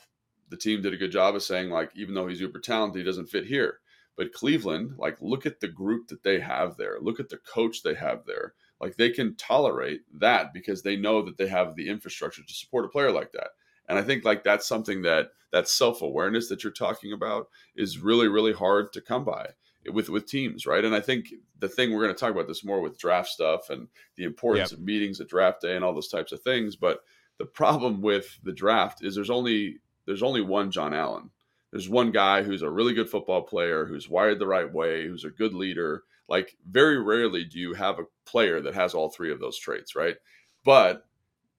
the 0.51 0.57
team 0.57 0.83
did 0.83 0.93
a 0.93 0.99
good 0.99 1.11
job 1.13 1.35
of 1.35 1.43
saying 1.43 1.71
like 1.71 1.91
even 1.97 2.15
though 2.15 2.27
he's 2.27 2.41
uber 2.41 2.61
talented, 2.61 3.01
he 3.01 3.05
doesn't 3.05 3.31
fit 3.31 3.47
here. 3.47 3.79
But 4.17 4.33
Cleveland, 4.33 4.95
like, 4.97 5.19
look 5.21 5.45
at 5.45 5.61
the 5.61 5.69
group 5.69 6.09
that 6.09 6.23
they 6.23 6.41
have 6.41 6.79
there. 6.79 6.97
Look 7.03 7.21
at 7.21 7.29
the 7.29 7.37
coach 7.37 7.83
they 7.83 7.93
have 7.95 8.25
there. 8.25 8.55
Like, 8.81 8.97
they 8.97 9.11
can 9.11 9.37
tolerate 9.37 10.01
that 10.21 10.55
because 10.55 10.83
they 10.83 10.97
know 10.97 11.21
that 11.21 11.37
they 11.37 11.49
have 11.49 11.77
the 11.77 11.91
infrastructure 11.91 12.43
to 12.43 12.55
support 12.55 12.87
a 12.87 12.89
player 12.89 13.13
like 13.13 13.33
that. 13.33 13.49
And 13.89 13.99
I 13.99 14.03
think 14.03 14.25
like 14.25 14.43
that's 14.43 14.67
something 14.67 15.03
that 15.03 15.29
that 15.53 15.69
self 15.69 16.03
awareness 16.03 16.49
that 16.49 16.65
you're 16.65 16.73
talking 16.73 17.13
about 17.13 17.49
is 17.77 17.99
really 17.99 18.29
really 18.29 18.53
hard 18.53 18.93
to 18.93 19.01
come 19.01 19.25
by 19.25 19.51
with 19.93 20.09
with 20.09 20.27
teams, 20.27 20.67
right? 20.67 20.85
And 20.85 20.95
I 20.95 21.01
think 21.01 21.33
the 21.59 21.69
thing 21.69 21.93
we're 21.93 22.03
going 22.03 22.15
to 22.15 22.19
talk 22.19 22.33
about 22.33 22.49
this 22.49 22.65
more 22.65 22.81
with 22.81 22.99
draft 22.99 23.29
stuff 23.29 23.71
and 23.71 23.89
the 24.17 24.25
importance 24.25 24.73
Yep. 24.73 24.79
of 24.79 24.85
meetings 24.85 25.21
at 25.21 25.29
draft 25.29 25.63
day 25.63 25.77
and 25.77 25.85
all 25.85 25.95
those 25.95 26.09
types 26.09 26.33
of 26.33 26.43
things. 26.43 26.77
But 26.77 27.01
the 27.39 27.47
problem 27.47 28.01
with 28.03 28.39
the 28.43 28.53
draft 28.53 29.03
is 29.05 29.15
there's 29.15 29.31
only 29.31 29.79
there's 30.07 30.23
only 30.23 30.41
one 30.43 30.71
Jon 30.71 30.95
Allen 30.95 31.31
there's 31.73 31.89
one 31.89 32.11
guy 32.13 32.43
who's 32.43 32.63
a 32.63 32.71
really 32.71 32.95
good 32.95 33.11
football 33.11 33.43
player, 33.43 33.85
who's 33.85 34.09
wired 34.09 34.39
the 34.39 34.47
right 34.47 34.73
way, 34.73 35.07
who's 35.07 35.25
a 35.25 35.31
good 35.31 35.53
leader. 35.53 36.05
Like 36.29 36.57
very 36.71 36.99
rarely 37.03 37.45
do 37.45 37.59
you 37.59 37.75
have 37.75 37.99
a 37.99 38.05
player 38.25 38.61
that 38.63 38.75
has 38.75 38.95
all 38.95 39.11
three 39.11 39.31
of 39.33 39.41
those 39.41 39.59
traits, 39.59 39.95
right? 39.95 40.17
But 40.65 41.07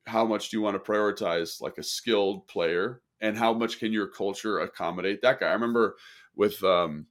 how 0.06 0.26
much 0.26 0.50
do 0.50 0.58
you 0.58 0.62
want 0.62 0.76
to 0.84 0.92
prioritize 0.92 1.62
like 1.62 1.78
a 1.78 1.84
skilled 1.84 2.48
player 2.48 3.02
and 3.22 3.38
how 3.38 3.54
much 3.54 3.80
can 3.80 3.92
your 3.94 4.08
culture 4.08 4.60
accommodate 4.60 5.22
that 5.22 5.40
guy? 5.40 5.50
I 5.50 5.54
remember 5.54 5.98
with 6.36 6.64
um 6.64 7.08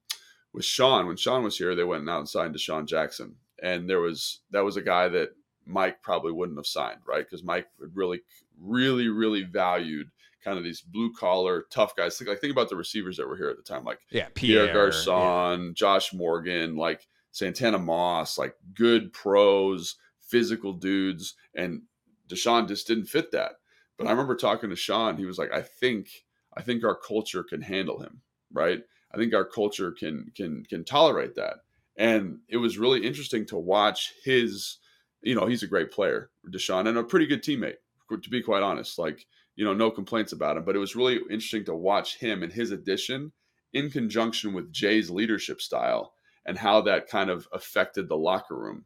with 0.56 0.64
Sean, 0.64 1.06
when 1.06 1.18
Sean 1.18 1.44
was 1.44 1.58
here, 1.58 1.74
they 1.74 1.84
went 1.84 2.08
out 2.08 2.20
and 2.20 2.28
signed 2.28 2.58
Sean 2.58 2.86
Jackson. 2.86 3.36
And 3.62 3.88
there 3.88 4.00
was 4.00 4.40
that 4.50 4.64
was 4.64 4.76
a 4.76 4.82
guy 4.82 5.06
that 5.08 5.30
Mike 5.66 6.02
probably 6.02 6.32
wouldn't 6.32 6.58
have 6.58 6.66
signed, 6.66 7.00
right? 7.06 7.24
Because 7.24 7.44
Mike 7.44 7.66
really, 7.78 8.22
really, 8.58 9.08
really 9.08 9.42
valued 9.42 10.10
kind 10.42 10.56
of 10.56 10.64
these 10.64 10.80
blue 10.80 11.12
collar 11.12 11.66
tough 11.70 11.94
guys. 11.94 12.16
Think 12.16 12.30
like 12.30 12.40
think 12.40 12.52
about 12.52 12.70
the 12.70 12.76
receivers 12.76 13.18
that 13.18 13.28
were 13.28 13.36
here 13.36 13.50
at 13.50 13.58
the 13.58 13.62
time, 13.62 13.84
like 13.84 13.98
Yeah, 14.10 14.28
Pierre, 14.34 14.66
Pierre, 14.66 14.90
Garcon, 14.90 15.74
Josh 15.74 16.14
Morgan, 16.14 16.76
like 16.76 17.06
Santana 17.32 17.78
Moss, 17.78 18.38
like 18.38 18.56
good 18.74 19.12
pros, 19.12 19.96
physical 20.22 20.72
dudes, 20.72 21.34
and 21.54 21.82
DeSean 22.28 22.66
just 22.66 22.86
didn't 22.86 23.06
fit 23.06 23.30
that. 23.32 23.52
But 23.98 24.06
I 24.06 24.10
remember 24.10 24.36
talking 24.36 24.70
to 24.70 24.76
Sean. 24.76 25.18
He 25.18 25.26
was 25.26 25.38
like, 25.38 25.52
"I 25.52 25.60
think, 25.60 26.08
I 26.56 26.62
think 26.62 26.82
our 26.82 26.96
culture 26.96 27.42
can 27.42 27.60
handle 27.60 28.00
him, 28.00 28.22
right? 28.52 28.82
I 29.16 29.18
think 29.20 29.34
our 29.34 29.44
culture 29.44 29.92
can 29.92 30.30
can 30.34 30.64
can 30.64 30.84
tolerate 30.84 31.34
that." 31.36 31.58
And 31.96 32.40
it 32.48 32.58
was 32.58 32.78
really 32.78 33.06
interesting 33.06 33.46
to 33.46 33.56
watch 33.56 34.12
his. 34.24 34.78
You 35.22 35.34
know, 35.34 35.46
he's 35.46 35.62
a 35.62 35.66
great 35.66 35.90
player, 35.90 36.30
DeSean, 36.48 36.86
and 36.88 36.98
a 36.98 37.02
pretty 37.04 37.26
good 37.26 37.42
teammate. 37.42 37.78
To 38.10 38.30
be 38.30 38.42
quite 38.42 38.62
honest, 38.62 38.98
like 38.98 39.26
you 39.56 39.64
know, 39.64 39.74
no 39.74 39.90
complaints 39.90 40.32
about 40.32 40.56
him. 40.56 40.64
But 40.64 40.76
it 40.76 40.80
was 40.80 40.94
really 40.94 41.16
interesting 41.16 41.64
to 41.64 41.74
watch 41.74 42.18
him 42.18 42.42
and 42.42 42.52
his 42.52 42.70
addition 42.70 43.32
in 43.72 43.90
conjunction 43.90 44.52
with 44.52 44.72
Jay's 44.72 45.10
leadership 45.10 45.60
style 45.60 46.14
and 46.44 46.56
how 46.58 46.80
that 46.82 47.08
kind 47.08 47.30
of 47.30 47.48
affected 47.52 48.08
the 48.08 48.16
locker 48.16 48.56
room. 48.56 48.84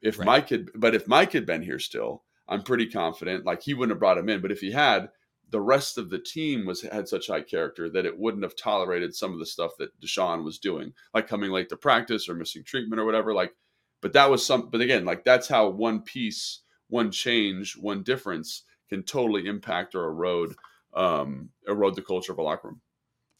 If 0.00 0.18
Right. 0.18 0.26
Mike 0.26 0.48
had, 0.50 0.68
but 0.74 0.94
if 0.94 1.08
Mike 1.08 1.32
had 1.32 1.46
been 1.46 1.62
here 1.62 1.78
still, 1.78 2.24
I'm 2.48 2.62
pretty 2.62 2.86
confident. 2.86 3.44
Like 3.44 3.62
he 3.62 3.74
wouldn't 3.74 3.92
have 3.94 3.98
brought 4.00 4.18
him 4.18 4.28
in, 4.28 4.40
but 4.40 4.52
if 4.52 4.60
he 4.60 4.70
had, 4.70 5.10
the 5.50 5.60
rest 5.60 5.98
of 5.98 6.10
the 6.10 6.18
team 6.18 6.66
was 6.66 6.82
had 6.82 7.08
such 7.08 7.28
high 7.28 7.42
character 7.42 7.88
that 7.90 8.06
it 8.06 8.18
wouldn't 8.18 8.42
have 8.42 8.56
tolerated 8.56 9.14
some 9.14 9.32
of 9.32 9.38
the 9.38 9.46
stuff 9.46 9.72
that 9.78 9.98
DeSean 10.00 10.44
was 10.44 10.58
doing, 10.58 10.92
like 11.12 11.28
coming 11.28 11.50
late 11.50 11.68
to 11.68 11.76
practice 11.76 12.28
or 12.28 12.34
missing 12.34 12.64
treatment 12.64 13.00
or 13.00 13.04
whatever. 13.04 13.32
Like, 13.34 13.52
but 14.00 14.12
that 14.14 14.30
was 14.30 14.44
some. 14.44 14.70
But 14.70 14.80
again, 14.80 15.04
like 15.04 15.24
that's 15.24 15.48
how 15.48 15.68
one 15.68 16.02
piece, 16.02 16.60
one 16.88 17.10
change, 17.10 17.76
one 17.76 18.02
difference 18.02 18.64
can 18.88 19.02
totally 19.02 19.46
impact 19.46 19.94
or 19.94 20.06
erode 20.06 20.54
um, 20.94 21.50
erode 21.66 21.96
the 21.96 22.02
culture 22.02 22.32
of 22.32 22.38
a 22.38 22.42
locker 22.42 22.68
room. 22.68 22.80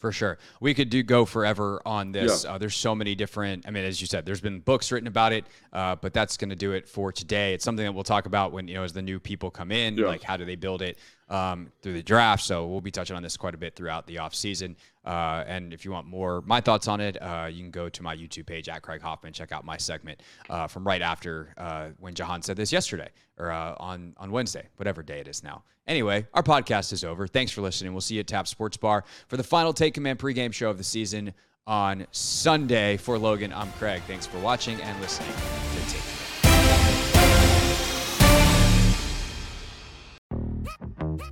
For 0.05 0.13
sure. 0.13 0.37
We 0.61 0.75
could 0.75 0.91
do 0.91 1.03
go 1.03 1.25
forever 1.25 1.81
on 1.87 2.13
this. 2.13 2.45
Uh, 2.45 2.59
there's 2.59 2.77
so 2.77 2.95
many 2.95 3.15
different, 3.15 3.65
I 3.67 3.71
mean, 3.71 3.85
as 3.87 4.03
you 4.03 4.07
said, 4.07 4.27
there's 4.27 4.43
been 4.43 4.61
books 4.61 4.93
written 4.93 5.07
about 5.07 5.33
it, 5.33 5.47
uh, 5.73 5.97
but 5.97 6.13
that's 6.13 6.37
going 6.37 6.51
to 6.51 6.57
do 6.57 6.73
it 6.73 6.87
for 6.87 7.11
today. 7.11 7.55
It's 7.55 7.65
something 7.65 7.87
that 7.87 7.93
we'll 7.93 8.05
talk 8.05 8.27
about 8.27 8.53
when, 8.53 8.69
you 8.69 8.75
know, 8.75 8.83
as 8.83 8.93
the 8.93 9.01
new 9.01 9.19
people 9.19 9.51
come 9.51 9.73
in, 9.73 9.97
Yeah. 9.97 10.05
like 10.09 10.23
how 10.23 10.37
do 10.37 10.45
they 10.45 10.57
build 10.57 10.83
it 10.83 10.99
um, 11.31 11.73
through 11.81 11.95
the 11.95 12.03
draft. 12.03 12.45
So 12.45 12.67
we'll 12.67 12.83
be 12.83 12.91
touching 12.91 13.17
on 13.17 13.23
this 13.23 13.39
quite 13.39 13.55
a 13.55 13.57
bit 13.57 13.77
throughout 13.77 14.07
the 14.07 14.19
off 14.19 14.35
season. 14.35 14.77
Uh, 15.05 15.45
and 15.47 15.73
if 15.73 15.85
you 15.85 15.91
want 15.91 16.07
more, 16.07 16.43
my 16.47 16.61
thoughts 16.61 16.89
on 16.89 17.01
it, 17.01 17.21
uh, 17.21 17.49
you 17.51 17.63
can 17.63 17.71
go 17.71 17.89
to 17.89 18.03
my 18.03 18.17
YouTube 18.17 18.47
page 18.47 18.69
at 18.69 18.83
Craig 18.83 19.03
Hoffman, 19.03 19.33
check 19.33 19.53
out 19.53 19.65
my 19.65 19.77
segment 19.77 20.23
uh, 20.49 20.67
from 20.67 20.87
right 20.87 21.03
after 21.03 21.53
uh, 21.57 21.89
when 21.99 22.15
Jahan 22.15 22.43
said 22.43 22.57
this 22.57 22.73
yesterday 22.73 23.09
or 23.39 23.51
uh, 23.51 23.75
on, 23.79 24.15
on 24.17 24.31
Wednesday, 24.31 24.67
whatever 24.77 25.03
day 25.03 25.21
it 25.21 25.29
is 25.29 25.43
now. 25.43 25.63
Anyway, 25.87 26.27
our 26.33 26.43
podcast 26.43 26.93
is 26.93 27.05
over. 27.05 27.27
Thanks 27.27 27.53
for 27.53 27.61
listening. 27.61 27.93
We'll 27.93 28.01
see 28.01 28.15
you 28.15 28.21
at 28.21 28.27
Tap 28.27 28.49
Sports 28.49 28.77
Bar 28.77 29.05
for 29.29 29.37
the 29.37 29.45
final 29.45 29.73
Take 29.73 29.95
Command 29.95 30.19
pregame 30.19 30.53
show 30.53 30.71
of 30.71 30.79
the 30.79 30.85
season 30.85 31.35
on 31.67 32.07
Sunday. 32.11 32.97
For 32.97 33.19
Logan, 33.19 33.53
I'm 33.53 33.71
Craig. 33.73 34.03
Thanks 34.07 34.27
for 34.27 34.39
watching 34.39 34.81
and 34.81 35.01
listening 35.01 35.33
to 35.33 35.93
Take 35.93 36.14